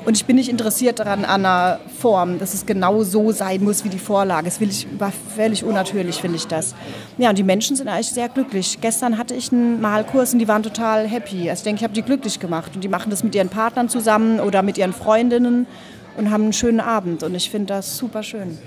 Und 0.03 0.17
ich 0.17 0.25
bin 0.25 0.35
nicht 0.35 0.49
interessiert 0.49 0.99
daran 0.99 1.23
an 1.23 1.45
einer 1.45 1.79
Form, 1.99 2.37
dass 2.37 2.53
es 2.53 2.65
genau 2.65 3.03
so 3.03 3.31
sein 3.31 3.63
muss 3.63 3.85
wie 3.85 3.89
die 3.89 3.99
Vorlage. 3.99 4.45
Das 4.45 4.59
will 4.59 4.69
ich, 4.69 4.87
völlig 5.35 5.63
unnatürlich, 5.63 6.17
finde 6.17 6.35
ich 6.35 6.47
das. 6.47 6.75
Ja, 7.17 7.29
und 7.29 7.37
die 7.37 7.43
Menschen 7.43 7.77
sind 7.77 7.87
eigentlich 7.87 8.09
sehr 8.09 8.27
glücklich. 8.27 8.79
Gestern 8.81 9.17
hatte 9.17 9.35
ich 9.35 9.53
einen 9.53 9.79
Malkurs 9.79 10.33
und 10.33 10.39
die 10.39 10.47
waren 10.49 10.63
total 10.63 11.07
happy. 11.07 11.49
Also 11.49 11.61
ich 11.61 11.63
denke, 11.63 11.79
ich 11.79 11.83
habe 11.83 11.93
die 11.93 12.01
glücklich 12.01 12.41
gemacht. 12.41 12.71
Und 12.75 12.83
die 12.83 12.89
machen 12.89 13.09
das 13.09 13.23
mit 13.23 13.35
ihren 13.35 13.49
Partnern 13.49 13.87
zusammen 13.87 14.41
oder 14.41 14.63
mit 14.63 14.77
ihren 14.77 14.93
Freundinnen 14.93 15.65
und 16.19 16.31
haben 16.31 16.43
einen 16.43 16.53
schönen 16.53 16.81
Abend. 16.81 17.23
Und 17.23 17.33
ich 17.33 17.49
finde 17.49 17.67
das 17.67 17.97
super 17.97 18.23
schön. 18.23 18.57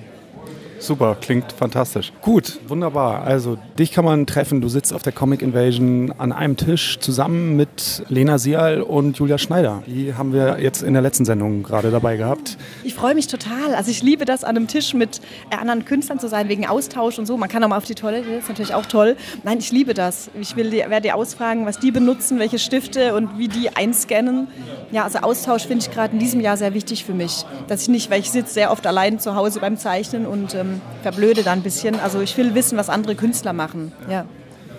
Super, 0.82 1.16
klingt 1.20 1.52
fantastisch. 1.52 2.12
Gut, 2.22 2.58
wunderbar. 2.66 3.22
Also 3.22 3.56
dich 3.78 3.92
kann 3.92 4.04
man 4.04 4.26
treffen. 4.26 4.60
Du 4.60 4.68
sitzt 4.68 4.92
auf 4.92 5.02
der 5.02 5.12
Comic 5.12 5.40
Invasion 5.40 6.12
an 6.18 6.32
einem 6.32 6.56
Tisch 6.56 6.98
zusammen 6.98 7.54
mit 7.54 8.02
Lena 8.08 8.36
Sial 8.36 8.82
und 8.82 9.16
Julia 9.16 9.38
Schneider. 9.38 9.84
Die 9.86 10.14
haben 10.14 10.32
wir 10.32 10.58
jetzt 10.58 10.82
in 10.82 10.92
der 10.92 11.02
letzten 11.02 11.24
Sendung 11.24 11.62
gerade 11.62 11.92
dabei 11.92 12.16
gehabt. 12.16 12.58
Ich 12.82 12.94
freue 12.94 13.14
mich 13.14 13.28
total. 13.28 13.76
Also 13.76 13.92
ich 13.92 14.02
liebe 14.02 14.24
das, 14.24 14.42
an 14.42 14.56
einem 14.56 14.66
Tisch 14.66 14.92
mit 14.92 15.20
anderen 15.56 15.84
Künstlern 15.84 16.18
zu 16.18 16.28
sein, 16.28 16.48
wegen 16.48 16.66
Austausch 16.66 17.16
und 17.16 17.26
so. 17.26 17.36
Man 17.36 17.48
kann 17.48 17.62
auch 17.62 17.68
mal 17.68 17.76
auf 17.76 17.84
die 17.84 17.94
Toilette, 17.94 18.28
das 18.30 18.42
ist 18.42 18.48
natürlich 18.48 18.74
auch 18.74 18.86
toll. 18.86 19.16
Nein, 19.44 19.58
ich 19.60 19.70
liebe 19.70 19.94
das. 19.94 20.30
Ich 20.40 20.56
will 20.56 20.72
werde 20.72 21.02
die 21.02 21.12
ausfragen, 21.12 21.64
was 21.64 21.78
die 21.78 21.92
benutzen, 21.92 22.40
welche 22.40 22.58
Stifte 22.58 23.14
und 23.14 23.38
wie 23.38 23.46
die 23.46 23.70
einscannen. 23.76 24.48
Ja, 24.90 25.04
also 25.04 25.20
Austausch 25.20 25.62
finde 25.62 25.86
ich 25.86 25.92
gerade 25.92 26.14
in 26.14 26.18
diesem 26.18 26.40
Jahr 26.40 26.56
sehr 26.56 26.74
wichtig 26.74 27.04
für 27.04 27.14
mich. 27.14 27.44
Dass 27.68 27.82
ich 27.82 27.88
nicht, 27.88 28.10
weil 28.10 28.18
ich 28.18 28.32
sitze 28.32 28.52
sehr 28.52 28.72
oft 28.72 28.84
allein 28.84 29.20
zu 29.20 29.36
Hause 29.36 29.60
beim 29.60 29.76
Zeichnen 29.76 30.26
und 30.26 30.56
ähm, 30.74 30.80
verblöde 31.02 31.42
da 31.42 31.52
ein 31.52 31.62
bisschen. 31.62 31.98
Also 32.00 32.20
ich 32.20 32.36
will 32.36 32.54
wissen, 32.54 32.78
was 32.78 32.88
andere 32.88 33.14
Künstler 33.14 33.52
machen. 33.52 33.92
Ja. 34.08 34.24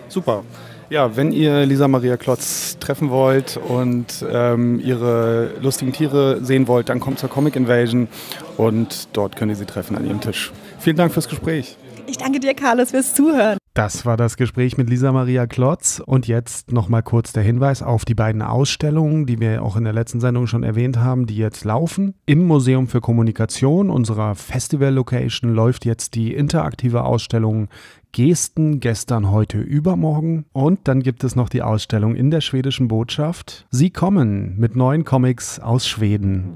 Super. 0.10 0.44
Ja, 0.90 1.16
wenn 1.16 1.32
ihr 1.32 1.66
Lisa 1.66 1.88
Maria 1.88 2.18
Klotz 2.18 2.78
treffen 2.80 3.10
wollt 3.10 3.58
und 3.58 4.24
ähm, 4.30 4.80
ihre 4.80 5.52
lustigen 5.62 5.92
Tiere 5.92 6.44
sehen 6.44 6.68
wollt, 6.68 6.90
dann 6.90 7.00
kommt 7.00 7.20
zur 7.20 7.30
Comic 7.30 7.56
Invasion 7.56 8.08
und 8.58 9.08
dort 9.14 9.36
könnt 9.36 9.52
ihr 9.52 9.56
sie 9.56 9.66
treffen 9.66 9.98
an 9.98 10.06
ihrem 10.06 10.22
Tisch. 10.22 10.52
Vielen 10.80 10.98
Dank 10.98 11.14
fürs 11.14 11.28
Gespräch. 11.30 11.78
Ich 12.06 12.18
danke 12.18 12.40
dir, 12.40 12.54
Carlos, 12.54 12.92
fürs 12.92 13.16
Zuhören. 13.16 13.58
Das 13.74 14.06
war 14.06 14.18
das 14.18 14.38
Gespräch 14.38 14.78
mit 14.78 14.88
Lisa 14.88 15.12
Maria 15.12 15.48
Klotz. 15.48 16.00
Und 16.06 16.28
jetzt 16.28 16.72
nochmal 16.72 17.02
kurz 17.02 17.34
der 17.34 17.42
Hinweis 17.42 17.82
auf 17.82 18.06
die 18.06 18.14
beiden 18.14 18.44
Ausstellungen, 18.44 19.26
die 19.26 19.40
wir 19.40 19.64
auch 19.64 19.76
in 19.78 19.84
der 19.84 19.94
letzten 19.94 20.20
Sendung 20.20 20.46
schon 20.46 20.62
erwähnt 20.62 21.00
haben, 21.00 21.26
die 21.26 21.38
jetzt 21.38 21.66
laufen. 21.66 22.14
Im 22.28 22.46
Museum 22.46 22.88
für 22.88 23.02
Kommunikation, 23.02 23.90
unserer 23.90 24.36
Festival-Location, 24.36 25.52
läuft 25.52 25.86
jetzt 25.86 26.14
die 26.14 26.36
interaktive 26.36 27.04
Ausstellung 27.04 27.68
Gesten 28.12 28.80
gestern, 28.80 29.32
heute, 29.32 29.58
übermorgen. 29.58 30.46
Und 30.54 30.82
dann 30.84 31.02
gibt 31.02 31.24
es 31.24 31.36
noch 31.36 31.50
die 31.50 31.64
Ausstellung 31.64 32.16
in 32.16 32.30
der 32.30 32.42
schwedischen 32.42 32.88
Botschaft. 32.88 33.66
Sie 33.72 33.90
kommen 33.90 34.56
mit 34.60 34.76
neuen 34.76 35.04
Comics 35.04 35.60
aus 35.60 35.88
Schweden. 35.88 36.54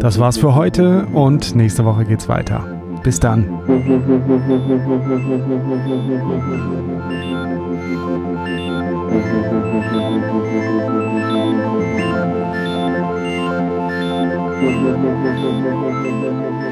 Das 0.00 0.18
war's 0.18 0.36
für 0.36 0.56
heute 0.56 1.06
und 1.14 1.54
nächste 1.54 1.84
Woche 1.84 2.04
geht's 2.04 2.28
weiter. 2.28 2.81
Bis 3.02 3.18
dann. 3.18 3.48